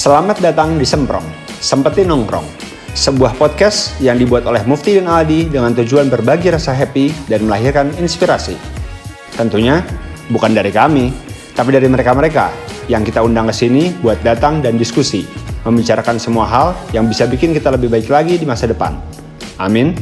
[0.00, 1.28] Selamat datang di Semprong,
[1.60, 2.48] Sempetin Nongkrong,
[2.96, 7.92] sebuah podcast yang dibuat oleh Mufti dan Aldi dengan tujuan berbagi rasa happy dan melahirkan
[8.00, 8.56] inspirasi.
[9.36, 9.84] Tentunya
[10.32, 11.12] bukan dari kami,
[11.52, 12.48] tapi dari mereka-mereka
[12.88, 15.28] yang kita undang ke sini buat datang dan diskusi,
[15.68, 18.96] membicarakan semua hal yang bisa bikin kita lebih baik lagi di masa depan.
[19.60, 19.92] Amin.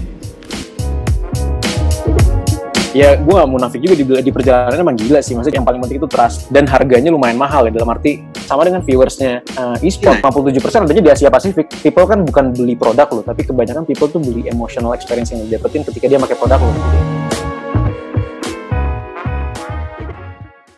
[2.99, 5.39] Ya gue gak munafik juga di, di perjalanan emang gila sih.
[5.39, 8.83] Maksudnya yang paling penting itu trust dan harganya lumayan mahal ya dalam arti sama dengan
[8.83, 10.19] viewersnya uh, e-sport.
[10.19, 11.71] 47% adanya di Asia Pasifik.
[11.79, 15.87] People kan bukan beli produk lo tapi kebanyakan people tuh beli emotional experience yang didapetin
[15.87, 16.75] ketika dia pakai produk lo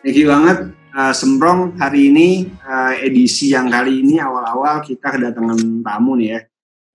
[0.01, 0.77] Thank you banget.
[0.91, 6.39] Uh, Semprong hari ini uh, edisi yang kali ini awal-awal kita kedatangan tamu nih ya.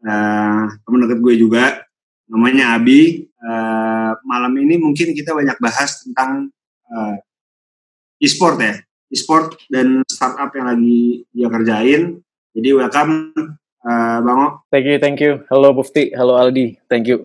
[0.06, 1.64] Uh, temen deket gue juga
[2.30, 6.50] namanya Abi uh, malam ini mungkin kita banyak bahas tentang
[6.90, 7.16] uh,
[8.18, 8.74] e-sport ya,
[9.14, 12.02] e-sport dan startup yang lagi dia kerjain.
[12.56, 13.30] Jadi welcome
[13.86, 14.48] uh, Bang O.
[14.72, 15.46] Thank you, thank you.
[15.46, 17.24] Halo Bufti, halo Aldi, thank you.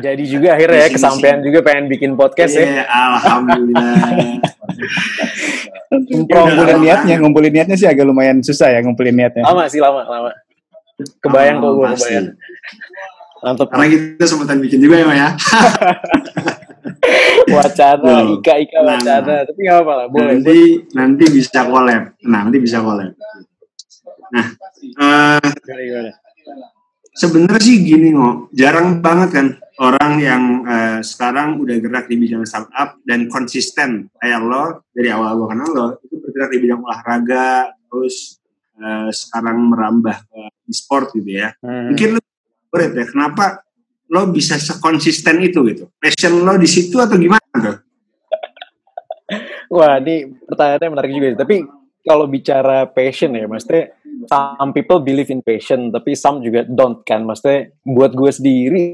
[0.00, 2.84] Jadi juga akhirnya ya kesampaian juga pengen bikin podcast yeah, ya.
[2.88, 4.40] Alhamdulillah.
[6.16, 9.44] ngumpulin niatnya, ngumpulin niatnya sih agak lumayan susah ya ngumpulin niatnya.
[9.44, 10.32] Lama sih lama, lama.
[11.20, 12.26] Kebayang oh, kok gue kebayang.
[13.46, 13.70] Mantap.
[13.70, 15.28] Karena kita sempat bikin juga ya, ya.
[17.46, 20.26] wacana, ika ika nah, wacana, nah, tapi nggak apa lah, boleh.
[20.34, 20.58] Nanti
[20.98, 23.14] nanti bisa collab, nah nanti bisa collab.
[24.34, 24.46] Nah,
[24.98, 25.38] uh,
[27.14, 29.46] sebenarnya sih gini kok, jarang banget kan
[29.78, 35.36] orang yang uh, sekarang udah gerak di bidang startup dan konsisten kayak lo dari awal
[35.36, 38.40] gue kenal lo itu bergerak di bidang olahraga terus
[38.80, 40.40] uh, sekarang merambah ke
[40.72, 41.52] e-sport gitu ya.
[41.60, 41.92] Hmm.
[41.92, 42.20] Mungkin lo
[42.76, 43.08] berat ya.
[43.08, 43.64] Kenapa
[44.12, 45.88] lo bisa sekonsisten itu gitu?
[45.96, 47.76] Passion lo di situ atau gimana tuh?
[49.72, 51.66] Wah ini pertanyaannya menarik juga tapi
[52.06, 53.90] kalau bicara passion ya maksudnya
[54.30, 57.24] some people believe in passion tapi some juga don't kan.
[57.24, 58.84] Maksudnya buat gue sendiri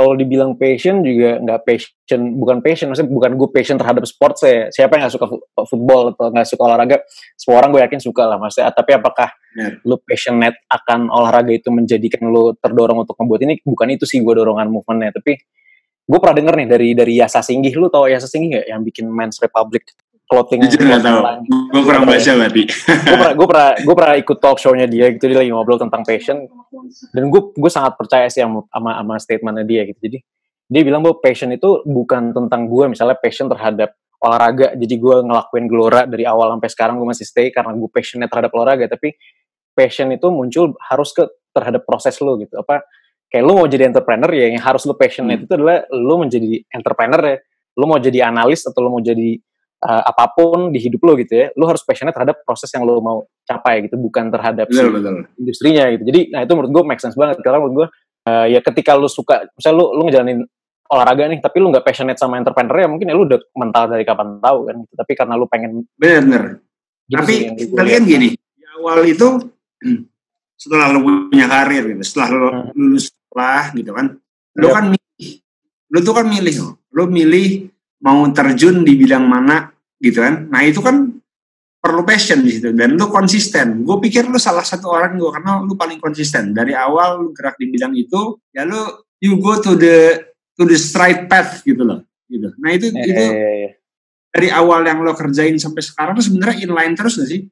[0.00, 4.72] kalau dibilang passion juga nggak passion bukan passion maksudnya bukan gue passion terhadap sport saya
[4.72, 5.28] siapa yang nggak suka
[5.68, 6.96] football atau nggak suka olahraga?
[7.36, 8.72] Semua orang gue yakin suka lah maksudnya.
[8.72, 9.76] Tapi apakah yeah.
[9.84, 13.60] lu passionate akan olahraga itu menjadikan lu terdorong untuk membuat ini?
[13.60, 15.20] Bukan itu sih gue dorongan movementnya.
[15.20, 15.36] Tapi
[16.08, 17.76] gue pernah denger nih dari dari Yasa Singgih.
[17.76, 19.84] Lu tau Yasa Singgih gak yang bikin Men's Republic
[20.30, 22.62] clothing Jujur gak tau, gue kurang baca berarti.
[22.70, 26.06] gue pernah gue pernah gue pernah ikut talk show-nya dia gitu dia lagi ngobrol tentang
[26.06, 26.46] passion
[27.10, 29.98] dan gue gue sangat percaya sih sama sama, sama statementnya dia gitu.
[29.98, 30.18] Jadi
[30.70, 33.90] dia bilang bahwa passion itu bukan tentang gue misalnya passion terhadap
[34.22, 34.78] olahraga.
[34.78, 38.54] Jadi gue ngelakuin gelora dari awal sampai sekarang gue masih stay karena gue passionnya terhadap
[38.54, 38.86] olahraga.
[38.86, 39.18] Tapi
[39.74, 42.54] passion itu muncul harus ke terhadap proses lo gitu.
[42.54, 42.86] Apa
[43.26, 45.46] kayak lo mau jadi entrepreneur ya yang harus lo passionate hmm.
[45.50, 47.36] itu adalah lo menjadi entrepreneur ya.
[47.74, 49.40] Lo mau jadi analis atau lo mau jadi
[49.80, 53.00] uh, apa pun di hidup lo gitu ya, lo harus passionate terhadap proses yang lo
[53.00, 55.16] mau capai gitu, bukan terhadap betul, si betul.
[55.40, 56.02] industrinya gitu.
[56.06, 57.86] Jadi, nah itu menurut gue make sense banget karena menurut gue
[58.28, 60.40] uh, ya ketika lo suka, misalnya lo lo ngejalanin
[60.90, 64.04] olahraga nih, tapi lo nggak passionate sama entrepreneur ya mungkin ya lo udah mental dari
[64.04, 64.76] kapan tahu kan.
[64.84, 64.94] Gitu.
[64.94, 66.42] Tapi karena lo pengen bener.
[67.10, 67.34] Gitu tapi
[67.74, 69.28] kalian gini, di awal itu
[70.62, 72.70] setelah lo punya karir gitu, setelah lo hmm.
[72.78, 74.06] lulus sekolah gitu kan,
[74.54, 74.74] lo yep.
[74.78, 75.30] kan milih,
[75.90, 76.54] lo tuh kan milih
[76.90, 80.48] lo milih mau terjun di bidang mana gitu kan.
[80.48, 81.20] Nah itu kan
[81.80, 83.84] perlu passion di situ dan lu konsisten.
[83.84, 87.56] Gue pikir lu salah satu orang gue karena lu paling konsisten dari awal lu gerak
[87.56, 90.16] di bidang itu ya lu you go to the
[90.56, 92.04] to the straight path gitu loh.
[92.28, 92.52] Gitu.
[92.60, 93.68] Nah itu eh, itu eh,
[94.30, 97.42] dari awal yang lo kerjain sampai sekarang tuh sebenarnya inline terus gak sih?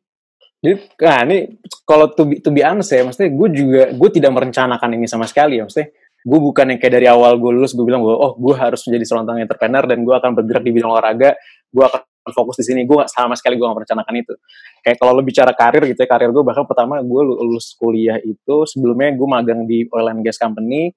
[0.58, 1.38] Jadi, nah ini
[1.86, 5.26] kalau to be, to be honest ya, maksudnya gue juga gue tidak merencanakan ini sama
[5.30, 5.94] sekali ya, maksudnya
[6.26, 9.04] gue bukan yang kayak dari awal gue lulus gue bilang gue oh gue harus menjadi
[9.06, 11.30] seorang entrepreneur dan gue akan bergerak di bidang olahraga.
[11.70, 12.00] Gue akan
[12.34, 12.82] fokus di sini.
[12.84, 14.34] Gue sama sekali gue gak merencanakan itu.
[14.82, 18.66] Kayak kalau lo bicara karir gitu ya karir gue bahkan pertama gue lulus kuliah itu
[18.66, 20.92] sebelumnya gue magang di oil and gas company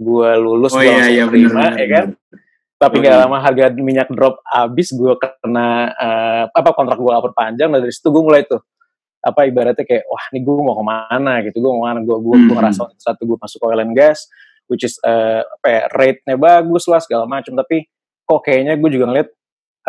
[0.00, 2.06] gue lulus oh, gue iya, iya, terima ya kan?
[2.80, 3.20] tapi oh, gak iya.
[3.28, 8.08] lama harga minyak drop abis gue kena uh, apa kontrak gue gak perpanjang dari situ
[8.08, 8.64] gue mulai tuh
[9.20, 11.44] apa ibaratnya kayak wah ini gue mau ke mana?
[11.44, 12.00] Gitu gue mau ke mana?
[12.00, 12.56] Gue gue hmm.
[12.56, 14.24] ngerasa satu gue masuk oil and gas
[14.70, 17.90] which is uh, apa ya, rate-nya bagus lah segala macam tapi
[18.24, 19.28] kok kayaknya gue juga ngeliat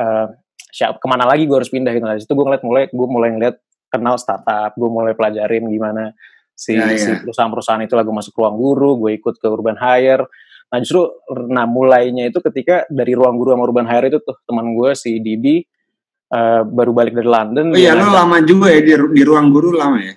[0.02, 0.28] uh,
[0.74, 2.06] siap ke mana lagi gue harus pindah gitu.
[2.06, 3.56] Nah situ gue ngeliat mulai gue mulai ngeliat
[3.94, 6.18] kenal startup gue mulai pelajarin gimana
[6.58, 6.98] si, ya, ya.
[6.98, 10.26] si perusahaan-perusahaan itu lagu masuk ruang guru gue ikut ke urban hire.
[10.74, 11.06] Nah justru
[11.52, 15.22] nah mulainya itu ketika dari ruang guru sama urban hire itu tuh teman gue si
[15.22, 15.62] Didi
[16.32, 19.76] uh, baru balik dari London oh iya lo lama juga ya di, di ruang guru
[19.76, 20.16] lama ya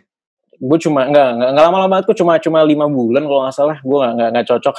[0.58, 3.76] gue cuma nggak nggak lama-lama aku cuma cuma lima bulan kalau nggak salah.
[3.82, 4.76] Gue nggak nggak cocok.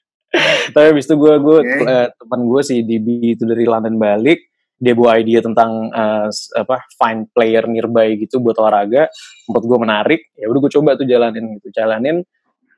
[0.74, 1.86] Tapi habis itu gue gue okay.
[1.86, 4.50] uh, teman gue si DB itu dari London balik.
[4.74, 6.28] Dia bawa idea tentang uh,
[6.58, 9.06] apa find player nearby gitu buat olahraga.
[9.48, 10.20] Menurut gue menarik.
[10.34, 11.68] Ya udah gue coba tuh jalanin gitu.
[11.70, 12.16] Jalanin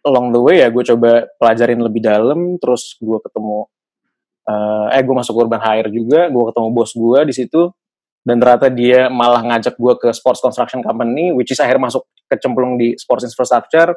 [0.07, 2.61] along the way ya gue coba pelajarin lebih dalam.
[2.61, 3.67] Terus gue ketemu
[4.47, 6.29] uh, eh gue masuk urban hire juga.
[6.29, 7.73] Gue ketemu bos gue di situ
[8.27, 12.75] dan ternyata dia malah ngajak gue ke sports construction company which is akhirnya masuk kecemplung
[12.75, 13.95] di sports infrastructure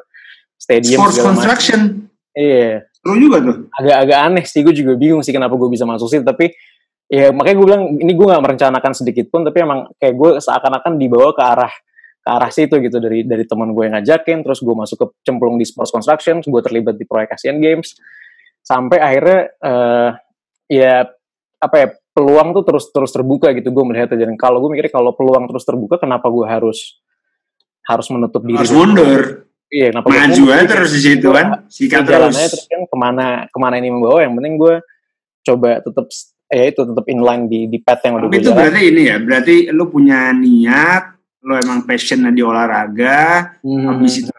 [0.54, 2.06] stadium sports construction?
[2.30, 2.86] Iya.
[3.00, 3.56] Seru juga tuh.
[3.74, 6.54] Agak-agak aneh sih gue juga bingung sih kenapa gue bisa masuk situ tapi
[7.10, 10.94] ya makanya gue bilang ini gue nggak merencanakan sedikit pun tapi emang kayak gue seakan-akan
[10.94, 11.74] dibawa ke arah
[12.20, 15.58] ke arah situ gitu dari dari teman gue yang ngajakin terus gue masuk ke cemplung
[15.58, 17.98] di sports construction gue terlibat di proyek Asian Games
[18.62, 20.10] sampai akhirnya uh,
[20.70, 21.08] ya
[21.58, 23.70] apa ya peluang tuh terus terus terbuka gitu.
[23.70, 24.24] Gue melihat aja.
[24.38, 27.00] Kalau gue mikir kalau peluang terus terbuka kenapa gue harus
[27.86, 29.50] harus menutup diri harus mundur.
[29.70, 31.66] Iya kenapa maju aja terus di situ kan?
[31.70, 32.34] Sikat terus.
[32.34, 32.66] terus.
[32.66, 34.26] Kan ke mana ke mana ini membawa?
[34.26, 34.74] Yang penting gue
[35.46, 36.06] coba tetap
[36.50, 39.54] ya itu tetap inline di di path yang udah Tapi itu berarti ini ya, berarti
[39.70, 41.04] lu punya niat,
[41.46, 43.86] lu emang passionnya di olahraga, hmm.
[43.86, 44.32] habis itu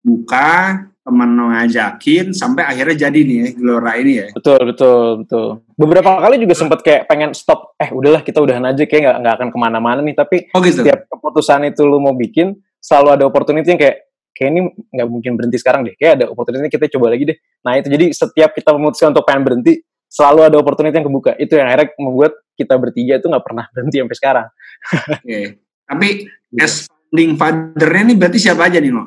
[0.00, 4.26] buka, teman lo ngajakin, sampai akhirnya jadi nih ya, Gelora ini ya.
[4.32, 5.48] Betul, betul, betul.
[5.80, 9.34] Beberapa kali juga sempet kayak pengen stop, eh udahlah kita udahan aja, kayak nggak nggak
[9.40, 10.84] akan ke mana-mana nih, tapi oh, gitu.
[10.84, 12.52] setiap keputusan itu lu mau bikin,
[12.84, 14.60] selalu ada opportunity yang kayak, kayak ini
[14.92, 17.38] nggak mungkin berhenti sekarang deh, kayak ada opportunity kita coba lagi deh.
[17.64, 19.80] Nah itu jadi setiap kita memutuskan untuk pengen berhenti,
[20.10, 21.32] selalu ada opportunity yang kebuka.
[21.40, 24.46] Itu yang akhirnya membuat kita bertiga itu nggak pernah berhenti sampai sekarang.
[25.16, 25.24] Oke.
[25.24, 25.44] Okay.
[25.88, 26.08] Tapi
[26.60, 29.04] as founding father-nya ini berarti siapa aja nih, lo?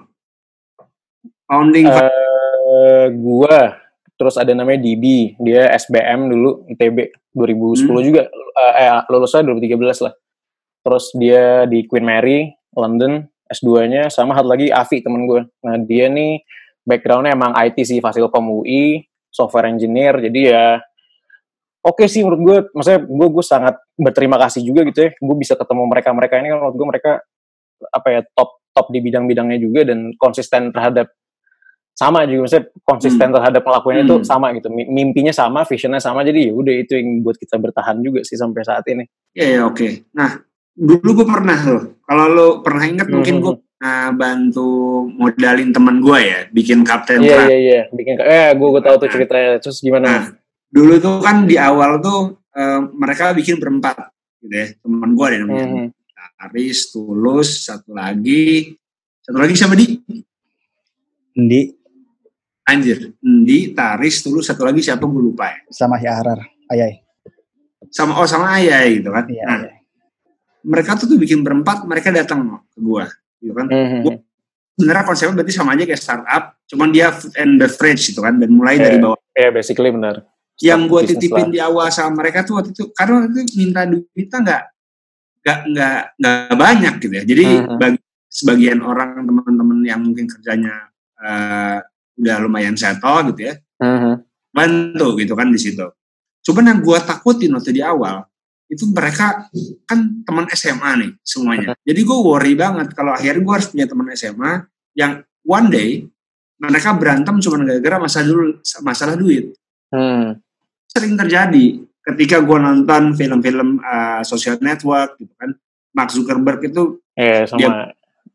[1.45, 3.13] Founding uh, father.
[3.19, 3.82] gua,
[4.23, 8.03] terus ada namanya Didi, dia SBM dulu ITB 2010 hmm.
[8.07, 10.13] juga uh, eh lulusnya 2013 lah.
[10.83, 15.43] Terus dia di Queen Mary, London, S2-nya sama satu lagi Avi temen gue.
[15.67, 16.39] Nah, dia nih
[16.87, 20.15] backgroundnya emang IT sih Fasilkom UI, software engineer.
[20.23, 20.79] Jadi ya
[21.83, 25.35] oke okay sih menurut gue, maksudnya gue gue sangat berterima kasih juga gitu ya, gue
[25.35, 27.11] bisa ketemu mereka mereka ini kan menurut gue mereka
[27.91, 31.11] apa ya top top di bidang-bidangnya juga dan konsisten terhadap
[31.93, 33.35] sama juga maksudnya konsisten hmm.
[33.37, 34.05] terhadap ngelakuin hmm.
[34.09, 38.01] itu sama gitu mimpinya sama visionnya sama jadi ya udah itu yang buat kita bertahan
[38.01, 39.05] juga sih sampai saat ini
[39.37, 40.01] ya yeah, yeah, oke okay.
[40.09, 40.41] nah
[40.73, 43.13] dulu gue pernah loh kalau lo pernah ingat hmm.
[43.13, 44.69] mungkin gue uh, bantu
[45.05, 49.07] modalin teman gue ya bikin kapten iya iya iya bikin eh gue gue tahu tuh
[49.07, 49.13] nah.
[49.13, 50.23] ceritanya terus gimana nah,
[50.73, 54.09] dulu tuh kan di awal tuh uh, mereka bikin berempat
[54.41, 55.87] gitu ya teman gue deh namanya hmm.
[56.49, 58.73] Aris Tulus satu lagi
[59.23, 59.87] satu lagi siapa di
[61.33, 61.82] Di
[62.67, 63.13] anjir.
[63.19, 65.59] Di Taris Tulus satu lagi siapa gue lupa ya?
[65.69, 66.39] Sama Arar
[66.71, 67.03] Ayai.
[67.93, 69.27] Sama oh sama Ayai gitu kan?
[69.29, 69.79] Iya, nah, ayai.
[70.63, 73.05] mereka tuh tuh bikin berempat mereka datang ke gue
[73.43, 73.67] gitu kan?
[73.67, 74.15] Mm -hmm.
[74.73, 78.39] sebenarnya konsepnya berarti sama aja kayak startup cuman dia food and beverage gitu kan?
[78.39, 79.19] Dan mulai yeah, dari bawah.
[79.35, 80.15] ya yeah, basically benar.
[80.61, 81.53] Yang gue titipin lah.
[81.53, 84.63] di awal sama mereka tuh waktu itu karena waktu itu minta duitnya nggak
[85.43, 87.23] nggak nggak nggak banyak gitu ya.
[87.27, 87.77] Jadi uh-huh.
[87.77, 87.99] bagi
[88.33, 90.89] sebagian orang teman-teman yang mungkin kerjanya
[91.21, 91.77] uh,
[92.19, 93.55] udah lumayan settle gitu ya.
[93.83, 94.15] Uh-huh.
[94.53, 95.83] bantu gitu kan di situ.
[96.45, 98.21] Cuman yang gue takutin waktu di awal
[98.69, 99.49] itu mereka
[99.89, 101.73] kan teman SMA nih semuanya.
[101.81, 104.63] Jadi gue worry banget kalau akhirnya gue harus punya teman SMA
[104.93, 105.89] yang one day
[106.61, 108.45] mereka berantem cuma gara-gara masalah dulu
[108.85, 109.57] masalah duit.
[109.89, 110.37] Hmm
[110.93, 111.81] sering terjadi
[112.13, 115.57] ketika gue nonton film-film uh, social network gitu kan.
[115.93, 117.69] Mark Zuckerberg itu yeah, sama dia,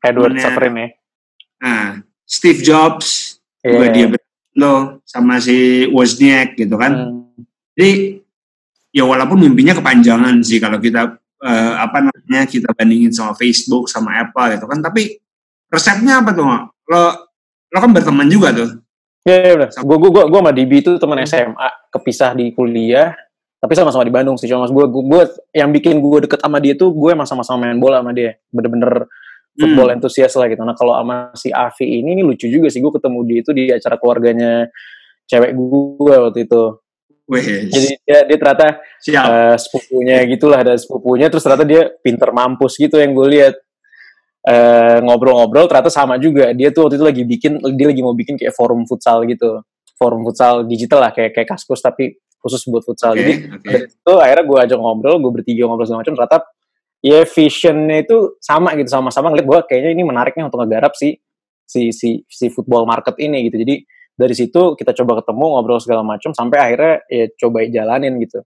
[0.06, 0.88] Edward Safrin ya.
[1.58, 1.86] Nah
[2.22, 3.27] Steve Jobs
[3.68, 3.76] yeah.
[3.76, 4.06] juga dia
[4.58, 7.44] lo sama si Wozniak gitu kan hmm.
[7.76, 7.92] jadi
[8.90, 14.18] ya walaupun mimpinya kepanjangan sih kalau kita uh, apa namanya kita bandingin sama Facebook sama
[14.18, 15.20] Apple gitu kan tapi
[15.70, 16.44] resepnya apa tuh
[16.88, 17.02] lo
[17.68, 18.70] lo kan berteman juga tuh
[19.28, 19.68] Iya, yeah, udah.
[19.84, 23.12] Gue gue gue gue sama Dibi itu teman SMA, kepisah di kuliah,
[23.60, 24.48] tapi sama-sama di Bandung sih.
[24.48, 25.22] Cuma gue gue
[25.52, 28.40] yang bikin gue deket sama dia tuh gue sama-sama main bola sama dia.
[28.48, 29.04] Bener-bener
[29.56, 29.96] football hmm.
[29.98, 30.62] entusias lah gitu.
[30.66, 33.64] Nah kalau sama si Avi ini ini lucu juga sih gue ketemu dia itu di
[33.72, 34.68] acara keluarganya
[35.28, 36.62] cewek gue waktu itu.
[37.28, 37.68] Wih.
[37.68, 42.96] Jadi dia, dia ternyata uh, sepupunya gitulah ada sepupunya terus ternyata dia pinter mampus gitu
[42.96, 43.54] yang gue lihat
[44.48, 48.40] eh, ngobrol-ngobrol ternyata sama juga dia tuh waktu itu lagi bikin dia lagi mau bikin
[48.40, 49.60] kayak forum futsal gitu
[50.00, 53.80] forum futsal digital lah kayak kayak kaskus tapi khusus buat futsal okay, jadi okay.
[53.90, 56.38] itu akhirnya gue ajak ngobrol gue bertiga ngobrol segala macam ternyata
[56.98, 61.18] ya visionnya itu sama gitu sama-sama ngeliat bahwa kayaknya ini menariknya untuk ngegarap si
[61.68, 63.60] si si si football market ini gitu.
[63.60, 63.74] Jadi
[64.18, 68.42] dari situ kita coba ketemu ngobrol segala macam sampai akhirnya ya coba jalanin gitu.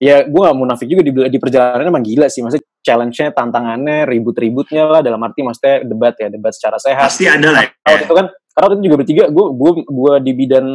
[0.00, 2.40] Ya gue gak munafik juga di, di perjalanan emang gila sih.
[2.40, 7.08] Maksudnya challenge-nya tantangannya ribut-ributnya lah dalam arti maksudnya debat ya debat secara sehat.
[7.12, 8.00] Pasti ada lah ya.
[8.00, 10.66] itu kan karena waktu itu juga bertiga gue gue gue di bidan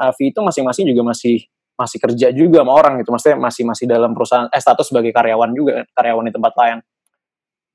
[0.00, 1.44] Avi itu masing-masing juga masih
[1.80, 5.50] masih kerja juga sama orang gitu maksudnya masih masih dalam perusahaan eh status sebagai karyawan
[5.56, 6.78] juga karyawan di tempat lain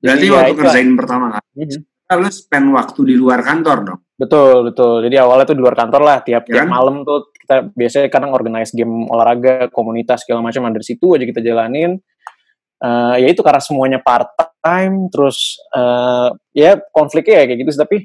[0.00, 2.20] Berarti Jadi, waktu ya, kerjain pertama kan, mm-hmm.
[2.20, 4.00] lu spend waktu di luar kantor dong?
[4.16, 4.94] Betul, betul.
[5.08, 6.72] Jadi awalnya tuh di luar kantor lah, tiap ya tiap kan?
[6.72, 11.24] malam tuh kita biasanya kadang organize game olahraga, komunitas segala macam, nah, dari situ aja
[11.24, 11.96] kita jalanin.
[12.76, 17.80] Uh, ya itu karena semuanya part time, terus uh, ya konfliknya ya kayak gitu sih,
[17.80, 17.96] tapi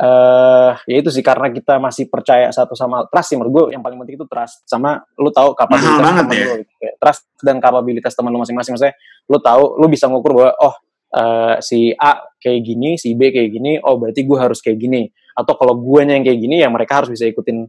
[0.00, 3.82] uh, ya itu sih karena kita masih percaya satu sama trust sih menurut gue yang
[3.82, 6.44] paling penting itu trust sama lu tahu kapabilitas teman ya.
[6.46, 6.86] lu gitu.
[6.98, 8.96] trust dan kapabilitas teman lu masing-masing maksudnya
[9.30, 10.74] lu tahu lu bisa ngukur bahwa oh
[11.14, 15.06] uh, si A kayak gini, si B kayak gini, oh berarti gue harus kayak gini.
[15.34, 17.66] Atau kalau gue yang kayak gini, ya mereka harus bisa ikutin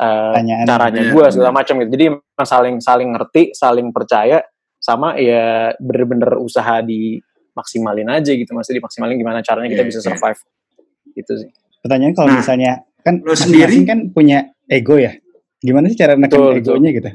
[0.00, 1.90] uh, caranya gue segala macam gitu.
[1.92, 2.06] Jadi
[2.46, 4.42] saling saling ngerti, saling percaya,
[4.78, 7.18] sama ya bener-bener usaha di
[7.56, 10.36] maksimalin aja gitu, maksudnya dimaksimalin gimana caranya kita yeah, bisa survive.
[10.36, 10.55] Yeah.
[11.16, 11.50] Gitu sih.
[11.80, 15.16] Pertanyaan kalau nah, misalnya kan masing-masing kan punya ego ya,
[15.62, 17.10] gimana sih cara neken egonya gitu?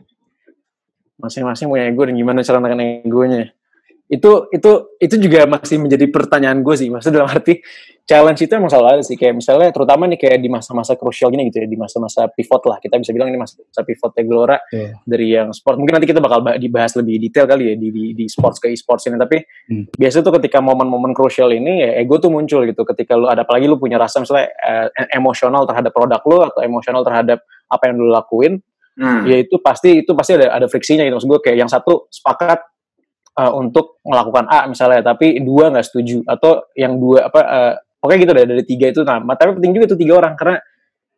[1.21, 3.53] Masing-masing punya ego dan gimana cara neken egonya?
[4.11, 7.63] Itu itu itu juga masih menjadi pertanyaan gue sih maksudnya dalam arti
[8.03, 11.47] challenge itu emang selalu ada sih kayak misalnya terutama nih kayak di masa-masa krusial gini
[11.47, 14.99] gitu ya di masa-masa pivot lah kita bisa bilang ini masa pivot Gelora yeah.
[15.07, 18.25] dari yang sport mungkin nanti kita bakal dibahas lebih detail kali ya di di, di
[18.27, 19.95] sports ke e-sports ini tapi hmm.
[19.95, 23.71] biasanya tuh ketika momen-momen krusial ini ya ego tuh muncul gitu ketika lu ada apalagi
[23.71, 27.39] lu punya rasa misalnya eh, emosional terhadap produk lu atau emosional terhadap
[27.71, 28.59] apa yang lu lakuin
[28.99, 29.23] hmm.
[29.23, 32.70] ya itu pasti itu pasti ada ada friksinya gitu maksud gue kayak yang satu sepakat
[33.37, 36.25] uh, untuk melakukan A misalnya tapi dua nggak setuju.
[36.27, 37.73] Atau yang dua apa uh,
[38.03, 39.01] oke gitu deh dari tiga itu.
[39.05, 40.57] Nah tapi penting juga tuh tiga orang karena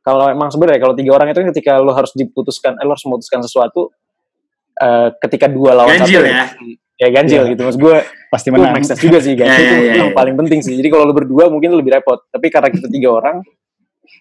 [0.04, 3.08] kalau emang sebenarnya kalau tiga orang itu kan ketika lo harus diputuskan eh, lo harus
[3.08, 3.90] memutuskan sesuatu
[4.84, 6.46] uh, ketika dua lawan ganjil satu ya.
[7.00, 7.52] ya ganjil ya.
[7.56, 7.62] gitu.
[7.64, 7.96] Mas gue
[8.28, 8.76] pasti menang.
[8.76, 10.76] make juga sih ganjil ya, ya, itu ya, yang paling penting sih.
[10.76, 13.40] Jadi kalau lo berdua mungkin lebih repot tapi karena kita tiga orang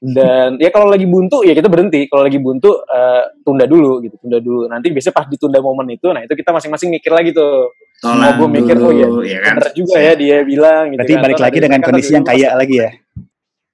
[0.02, 2.06] dan ya kalau lagi buntu ya kita berhenti.
[2.06, 4.70] Kalau lagi buntu uh, tunda dulu gitu tunda dulu.
[4.70, 8.48] Nanti biasanya pas ditunda momen itu nah itu kita masing-masing mikir lagi tuh Tolong gue
[8.50, 9.62] mikir dulu, oh ya, ya kan?
[9.62, 11.22] bener juga ya dia bilang gitu berarti kan.
[11.22, 12.90] balik lagi dengan kondisi yang kaya lagi ya?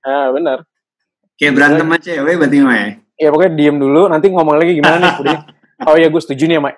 [0.05, 0.69] Ah benar
[1.39, 5.23] kayak berantem aja cewek berarti mah ya ya pokoknya diem dulu nanti ngomong lagi gimana
[5.23, 5.39] nih
[5.89, 6.71] oh ya gue setuju nih sama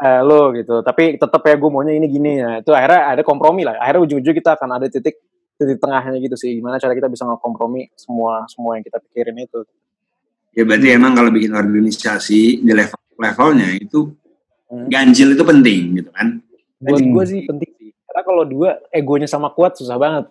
[0.00, 2.64] uh, lo gitu tapi tetap ya gue maunya ini gini ya.
[2.64, 5.20] Itu akhirnya ada kompromi lah akhirnya ujung-ujung kita akan ada titik
[5.56, 9.60] titik tengahnya gitu sih gimana cara kita bisa ngekompromi semua semua yang kita pikirin itu.
[10.56, 14.16] Ya berarti emang kalau bikin organisasi di level levelnya itu
[14.72, 14.88] hmm.
[14.88, 16.40] ganjil itu penting gitu kan
[16.86, 17.90] buat gue sih penting sih.
[18.06, 20.30] Karena kalau dua egonya sama kuat susah banget.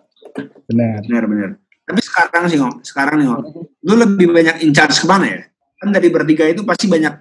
[0.66, 1.04] Benar.
[1.04, 1.50] Benar benar.
[1.86, 2.74] Tapi sekarang sih ngom.
[2.82, 3.42] Sekarang nih ngom.
[3.86, 5.40] Lu lebih banyak in charge ke mana ya?
[5.78, 7.14] Kan dari bertiga itu pasti banyak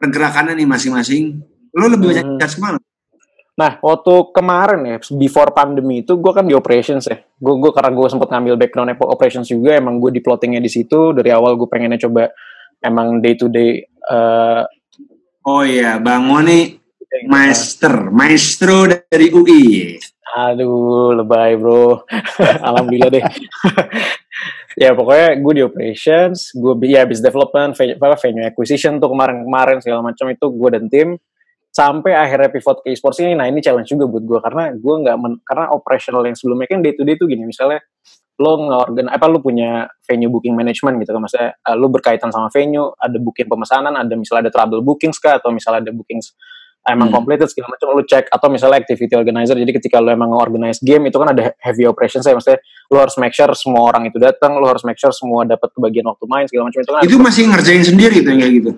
[0.00, 1.38] pergerakannya nih masing-masing.
[1.76, 2.78] Lu lebih banyak in charge ke mana
[3.54, 7.22] Nah, waktu kemarin ya, before pandemi itu gue kan di operations ya.
[7.38, 11.14] Gue gue karena gue sempat ngambil background operations juga, emang gue di plottingnya di situ.
[11.14, 12.34] Dari awal gue pengennya coba
[12.82, 13.86] emang day to day.
[14.10, 14.66] Uh,
[15.46, 16.64] oh iya, bangun nih
[17.22, 19.94] master, maestro dari UI.
[20.34, 22.02] Aduh, lebay bro.
[22.68, 23.24] Alhamdulillah deh.
[24.82, 30.02] ya pokoknya gue di operations, gue ya business development, venue, venue acquisition tuh kemarin-kemarin segala
[30.02, 31.08] macam itu gue dan tim.
[31.74, 35.16] Sampai akhirnya pivot ke e-sports ini nah ini challenge juga buat gue karena gue nggak
[35.42, 37.46] karena operational yang sebelumnya kan day to day tuh gini.
[37.46, 37.82] Misalnya
[38.34, 41.22] lo ngorgan apa lo punya venue booking management gitu kan.
[41.22, 45.38] Maksudnya uh, lo berkaitan sama venue ada booking pemesanan ada misalnya ada trouble bookings kah?
[45.38, 46.34] Atau misalnya ada bookings
[46.84, 47.16] emang hmm.
[47.16, 48.28] completed segala macam lo cek.
[48.28, 52.20] Atau misalnya activity organizer jadi ketika lo emang organize game itu kan ada heavy operation
[52.20, 52.60] saya maksudnya
[52.92, 56.04] lo harus make sure semua orang itu datang lo harus make sure semua dapat kebagian
[56.04, 57.02] waktu main segala macam itu kan.
[57.04, 58.70] Itu masih ngerjain sendiri tuh kayak gitu?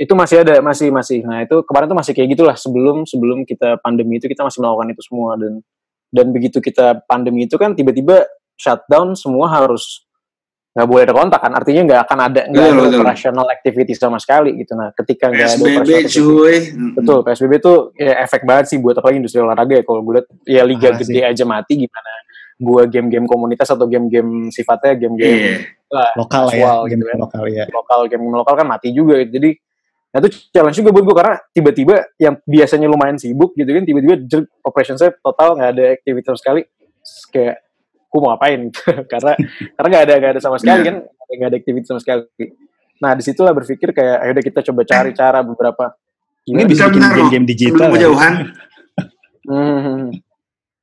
[0.00, 1.20] Itu masih ada masih masih.
[1.28, 2.56] Nah itu kemarin tuh masih kayak gitulah.
[2.56, 5.36] Sebelum sebelum kita pandemi itu kita masih melakukan itu semua.
[5.36, 5.60] Dan
[6.10, 8.24] dan begitu kita pandemi itu kan tiba-tiba
[8.56, 10.04] shutdown semua harus
[10.70, 14.54] nggak boleh ada kontak kan artinya nggak akan ada nggak ada operational activity sama sekali
[14.54, 16.56] gitu nah ketika nggak ada PSBB cuy
[16.94, 20.28] betul PSBB tuh ya efek banget sih buat apalagi industri olahraga ya kalau gue lihat
[20.46, 21.26] ya liga ah, gede sih.
[21.26, 22.10] aja mati gimana
[22.60, 26.12] gua game-game komunitas atau game-game sifatnya game-game yeah.
[26.14, 27.18] lokal ya, gitu game kan.
[27.24, 27.64] lokal ya.
[27.72, 29.40] Lokal game lokal kan mati juga gitu.
[29.40, 29.50] Jadi
[30.10, 34.42] Nah itu challenge juga buat gue karena tiba-tiba yang biasanya lumayan sibuk gitu kan tiba-tiba
[34.66, 36.66] operation saya total nggak ada aktivitas sekali
[37.30, 37.62] kayak
[38.10, 38.60] gue mau ngapain
[39.12, 39.32] karena
[39.78, 42.26] karena nggak ada nggak ada sama sekali kan nggak ada aktivitas sama sekali.
[43.00, 45.94] Nah di situlah berpikir kayak ayo kita coba cari cara beberapa
[46.48, 47.92] ini bisa bikin game-game digital.
[47.92, 48.32] Belum jauhan.
[49.50, 50.02] hmm.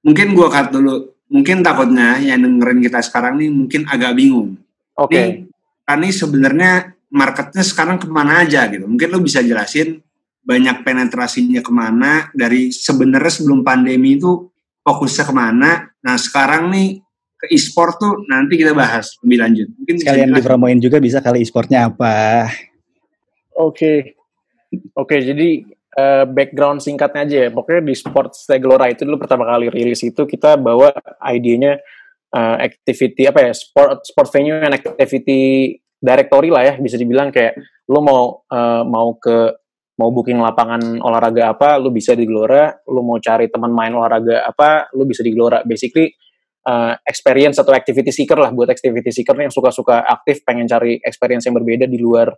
[0.05, 0.95] Mungkin gue cut dulu.
[1.27, 4.55] Mungkin takutnya yang dengerin kita sekarang nih mungkin agak bingung.
[4.95, 5.43] Oke.
[5.87, 5.95] Okay.
[5.97, 6.71] Nih, sebenarnya
[7.11, 8.87] marketnya sekarang ke mana aja gitu.
[8.87, 9.99] Mungkin lo bisa jelasin
[10.47, 14.47] banyak penetrasinya ke mana dari sebenarnya sebelum pandemi itu
[14.87, 15.91] fokusnya ke mana.
[15.99, 17.03] Nah sekarang nih
[17.37, 19.67] ke e-sport tuh nanti kita bahas lebih lanjut.
[19.77, 22.49] Mungkin sekalian dipromoin juga bisa kali e-sportnya apa.
[23.57, 23.73] Oke.
[23.73, 23.97] Okay.
[24.99, 25.63] Oke, jadi
[25.95, 27.49] uh, background singkatnya aja ya.
[27.53, 30.91] Pokoknya di Sports Gelora itu dulu pertama kali rilis itu kita bawa
[31.23, 31.79] idenya
[32.35, 37.57] uh, activity apa ya sport sport venue and activity directory lah ya bisa dibilang kayak
[37.87, 39.55] lo mau uh, mau ke
[39.97, 44.45] mau booking lapangan olahraga apa lo bisa di Gelora lo mau cari teman main olahraga
[44.45, 46.13] apa lo bisa di Gelora basically
[46.67, 51.47] uh, experience atau activity seeker lah buat activity seeker yang suka-suka aktif pengen cari experience
[51.47, 52.29] yang berbeda di luar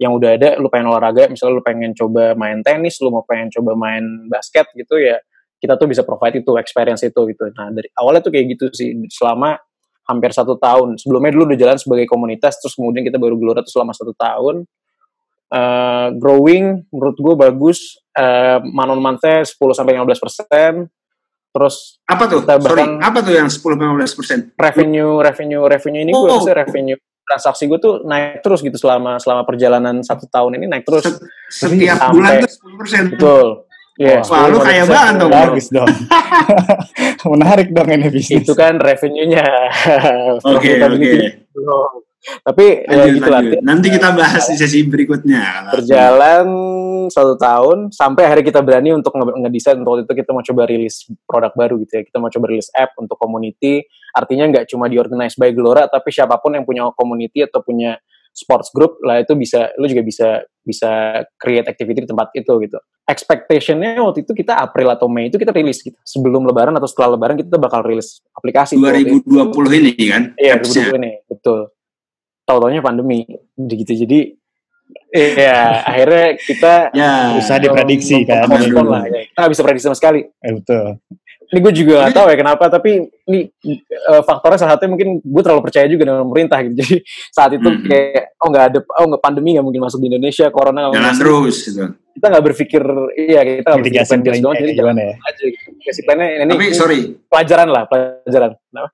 [0.00, 3.52] yang udah ada lu pengen olahraga misalnya lu pengen coba main tenis lu mau pengen
[3.52, 5.20] coba main basket gitu ya
[5.62, 8.90] kita tuh bisa provide itu experience itu gitu nah dari awalnya tuh kayak gitu sih
[9.12, 9.54] selama
[10.08, 11.00] hampir satu tahun.
[11.00, 14.68] Sebelumnya dulu udah jalan sebagai komunitas, terus kemudian kita baru gelora tuh selama satu tahun.
[15.54, 20.72] Uh, growing menurut gue bagus, uh, manon monthnya 10 sampai 15 persen.
[21.54, 22.42] Terus apa tuh?
[22.42, 24.38] Kita Sorry, apa tuh yang 10 15 persen?
[24.58, 26.26] Revenue, revenue, revenue ini oh.
[26.26, 30.66] gue rasa revenue transaksi gue tuh naik terus gitu selama selama perjalanan satu tahun ini
[30.66, 31.06] naik terus.
[31.48, 33.02] Setiap sampai, bulan tuh 10 persen.
[33.14, 33.48] Betul.
[33.94, 35.30] Yeah, Wah, lu kaya banget dong.
[35.30, 35.86] Bagus dong.
[37.38, 38.42] Menarik dong ini bisnis.
[38.42, 39.46] Itu kan revenue-nya.
[40.42, 41.14] Oke, oke.
[42.24, 43.40] Tapi ya gitu lah.
[43.60, 45.72] Nanti kita bahas di sesi berikutnya.
[45.74, 46.46] Berjalan
[47.12, 51.52] satu tahun sampai akhirnya kita berani untuk ngedesain untuk itu kita mau coba rilis produk
[51.52, 52.02] baru gitu ya.
[52.04, 53.84] Kita mau coba rilis app untuk community.
[54.14, 57.98] Artinya nggak cuma diorganize by Gelora, tapi siapa pun yang punya community atau punya
[58.34, 60.28] sports group lah itu bisa lu juga bisa
[60.66, 62.78] bisa create activity di tempat itu gitu.
[63.06, 65.94] Expectationnya waktu itu kita April atau Mei itu kita rilis gitu.
[66.02, 68.74] Sebelum Lebaran atau setelah Lebaran kita bakal rilis aplikasi.
[68.74, 70.22] 2020 ini kan?
[70.34, 71.70] Iya 2020 ini betul.
[72.44, 73.24] Tahu-taunya pandemi
[73.56, 74.36] gitu jadi
[75.14, 78.44] Iya, akhirnya kita ya, bisa diprediksi kan.
[78.50, 79.24] Lah, ya.
[79.30, 80.26] Kita bisa prediksi sama sekali.
[80.26, 81.00] Eh, betul
[81.54, 82.90] ini gue juga gak tahu ya kenapa tapi
[83.30, 83.46] ini
[84.10, 86.96] uh, faktornya salah satunya mungkin gue terlalu percaya juga dengan pemerintah gitu jadi
[87.30, 87.84] saat itu hmm.
[87.86, 91.14] kayak oh nggak ada oh nggak pandemi nggak mungkin masuk di Indonesia corona nggak jalan
[91.14, 91.84] terus gitu.
[91.94, 92.82] kita nggak berpikir
[93.14, 96.00] iya kita nggak berpikir doang jadi jalan ya aja gitu.
[96.02, 96.98] plannya ini tapi sorry
[97.30, 98.90] pelajaran lah pelajaran kenapa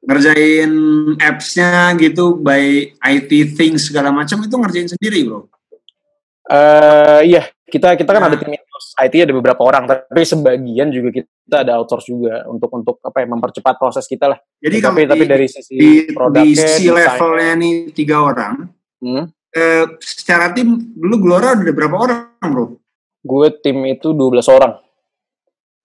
[0.00, 0.72] ngerjain
[1.20, 5.50] apps-nya gitu by IT things segala macam itu ngerjain sendiri bro
[6.50, 11.62] Uh, iya, kita kita kan ada tim IT ada beberapa orang, tapi sebagian juga kita
[11.62, 14.38] ada outsource juga untuk untuk apa ya mempercepat proses kita lah.
[14.58, 18.66] Jadi tapi, tapi dari sisi di, di si levelnya nih tiga orang,
[18.98, 19.24] hmm?
[19.54, 22.74] eh, secara tim dulu Glora ada berapa orang bro?
[23.22, 24.74] Gue tim itu 12 orang.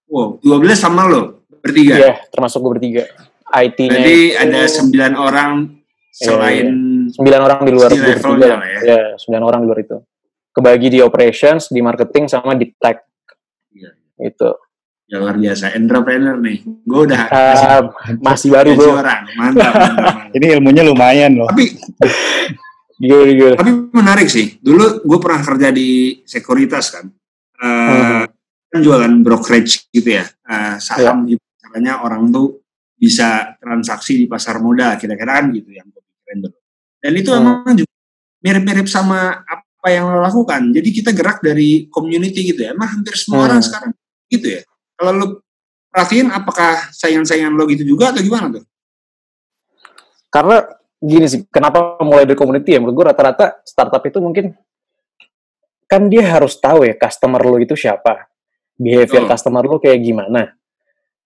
[0.09, 1.93] Wow, 12 sama lo bertiga?
[1.93, 3.03] Iya, termasuk gue bertiga.
[3.45, 6.67] IT-nya Jadi itu, ada sembilan orang iya, selain
[7.13, 8.79] sembilan orang di luar levelnya lah ya.
[8.81, 9.97] Iya, sembilan orang di luar itu
[10.55, 13.03] kebagi di operations, di marketing sama di tech.
[13.75, 13.91] Iya.
[14.23, 14.55] Itu.
[15.05, 16.65] Ya luar biasa, entrepreneur nih.
[16.81, 17.81] Gue udah uh,
[18.23, 18.97] masih baru bro.
[18.97, 19.29] Orang.
[19.37, 21.51] Mantap, mantap, Ini ilmunya lumayan loh.
[21.51, 21.77] Tapi
[22.97, 23.53] gila, gila.
[23.59, 24.57] Tapi menarik sih.
[24.57, 27.05] Dulu gue pernah kerja di sekuritas kan.
[27.61, 28.23] Uh, hmm.
[28.73, 30.25] Kan jualan brokerage gitu ya.
[30.41, 31.37] Uh, saham ya.
[31.37, 31.43] gitu.
[31.61, 32.64] Caranya orang tuh
[33.05, 36.57] bisa transaksi di pasar modal kira-kira kan gitu yang gue pikirin dulu.
[36.97, 37.39] Dan itu hmm.
[37.39, 37.93] emang juga
[38.41, 40.73] mirip-mirip sama apa yang lo lakukan.
[40.73, 42.73] Jadi kita gerak dari community gitu ya.
[42.73, 43.47] Emang hampir semua hmm.
[43.53, 43.91] orang sekarang
[44.33, 44.61] gitu ya.
[44.97, 45.25] Kalau lo
[45.93, 48.65] perhatiin apakah saingan-saingan lo gitu juga atau gimana tuh?
[50.33, 50.65] Karena
[50.97, 52.81] gini sih, kenapa mulai dari community ya?
[52.81, 54.57] Menurut gue rata-rata startup itu mungkin
[55.85, 58.25] kan dia harus tahu ya customer lo itu siapa,
[58.75, 59.29] behavior oh.
[59.29, 60.57] customer lo kayak gimana.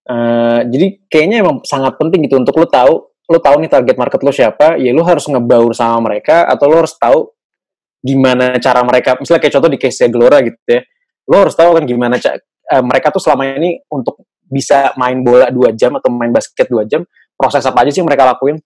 [0.10, 2.94] Uh, jadi kayaknya emang sangat penting gitu untuk lo tahu,
[3.30, 6.82] lo tahu nih target market lo siapa, ya lo harus ngebaur sama mereka atau lo
[6.82, 7.30] harus tahu
[8.00, 10.82] gimana cara mereka misalnya kayak contoh di case Gelora gitu ya
[11.30, 15.76] lo harus tahu kan gimana uh, mereka tuh selama ini untuk bisa main bola dua
[15.76, 17.06] jam atau main basket dua jam
[17.38, 18.58] proses apa aja sih mereka lakuin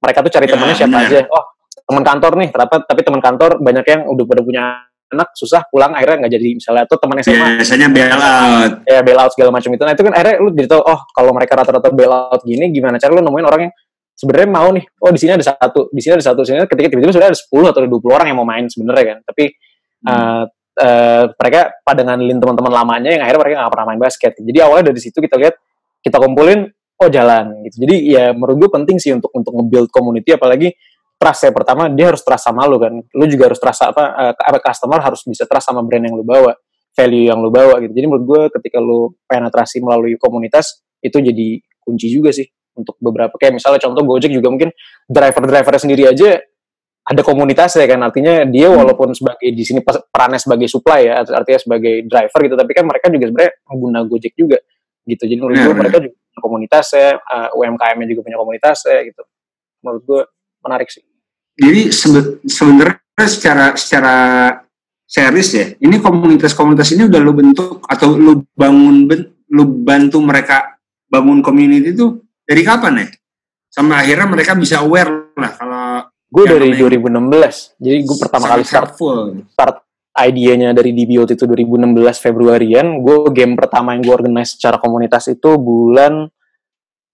[0.00, 1.06] mereka tuh cari ya, temannya siapa bener.
[1.06, 1.44] aja oh
[1.86, 4.64] teman kantor nih ternyata tapi teman kantor banyak yang udah pada punya
[5.10, 8.72] anak susah pulang akhirnya nggak jadi misalnya tuh teman SMA biasanya bail out.
[8.86, 9.82] Ya bail out segala macam itu.
[9.82, 12.96] Nah itu kan akhirnya lu jadi tau oh kalau mereka rata-rata bail out gini gimana
[12.96, 13.72] cara lu nemuin orang yang
[14.14, 14.84] sebenarnya mau nih?
[15.02, 17.50] Oh di sini ada satu di sini ada satu sini ketika tiba-tiba sudah ada 10
[17.74, 19.18] atau 20 orang yang mau main sebenarnya kan.
[19.26, 20.08] Tapi hmm.
[20.08, 20.44] uh,
[20.78, 24.94] uh, mereka pada ngandelin teman-teman lamanya yang akhirnya mereka nggak pernah main basket jadi awalnya
[24.94, 25.54] dari situ kita lihat
[26.00, 26.70] kita kumpulin
[27.00, 27.88] oh jalan gitu.
[27.88, 30.68] Jadi ya menurut gue penting sih untuk untuk nge-build community apalagi
[31.20, 31.52] trust ya.
[31.52, 32.96] Pertama dia harus trust sama lu kan.
[33.12, 36.56] Lu juga harus trust apa uh, customer harus bisa trust sama brand yang lu bawa
[36.96, 37.92] value yang lu bawa gitu.
[37.92, 43.36] Jadi menurut gue ketika lu penetrasi melalui komunitas itu jadi kunci juga sih untuk beberapa.
[43.36, 44.72] Kayak misalnya contoh Gojek juga mungkin
[45.06, 46.40] driver-driver sendiri aja
[47.04, 48.00] ada komunitas ya kan.
[48.00, 48.80] Artinya dia hmm.
[48.80, 53.06] walaupun sebagai di sini perannya sebagai supply ya artinya sebagai driver gitu tapi kan mereka
[53.12, 54.58] juga sebenarnya pengguna Gojek juga
[55.04, 55.22] gitu.
[55.28, 59.22] Jadi menurut gue mereka juga punya komunitas ya uh, UMKM-nya juga punya komunitas ya gitu.
[59.80, 60.20] Menurut gue
[60.60, 61.09] menarik sih
[61.58, 61.90] jadi
[62.44, 64.16] sebenarnya secara secara
[65.10, 65.66] series ya.
[65.82, 69.10] Ini komunitas-komunitas ini udah lu bentuk atau lu bangun
[69.50, 70.78] lu bantu mereka
[71.10, 73.06] bangun community itu dari kapan ya?
[73.70, 75.86] Sama akhirnya mereka bisa aware lah kalau
[76.30, 77.82] gue dari 2016.
[77.82, 79.42] Jadi gue pertama kali start full.
[79.50, 79.82] start
[80.26, 81.90] idenya dari DBOT itu 2016
[82.22, 82.86] Februarian.
[83.02, 86.30] Gue game pertama yang gue organize secara komunitas itu bulan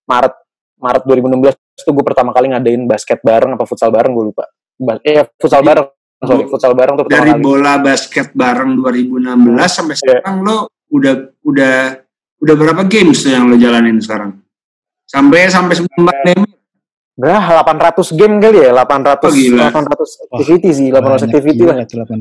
[0.04, 0.34] Maret
[0.76, 4.48] Maret 2016 itu gue pertama kali ngadain basket bareng apa futsal bareng gue lupa.
[4.80, 5.86] Ba eh futsal Jadi, bareng.
[6.16, 7.44] Sorry, futsal bareng tuh Dari kali.
[7.44, 9.36] bola basket bareng 2016
[9.68, 10.00] sampai yeah.
[10.00, 10.56] sekarang lo
[10.88, 11.76] udah udah
[12.40, 14.40] udah berapa games tuh yang lo jalanin sekarang?
[15.04, 16.56] Sampai sampai sebelum pandemi
[17.16, 17.64] Berapa?
[17.64, 18.70] 800 game kali ya?
[18.76, 19.64] 800 oh, gila.
[19.72, 21.76] 800 activity sih, 800 activity lah.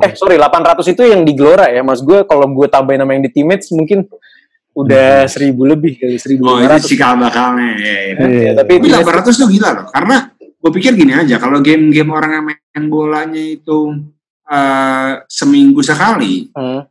[0.07, 1.83] Eh, sorry, 800 itu yang di Gelora ya.
[1.83, 4.07] Mas gue kalau gue tambahin nama yang di teammates mungkin
[4.75, 5.31] udah hmm.
[5.31, 8.27] seribu lebih kali seribu oh itu cikal bakalnya ya, ya.
[8.27, 12.31] ya, tapi delapan ratus tuh gila loh karena gue pikir gini aja kalau game-game orang
[12.35, 13.95] yang main bolanya itu
[14.51, 16.81] uh, seminggu sekali hmm.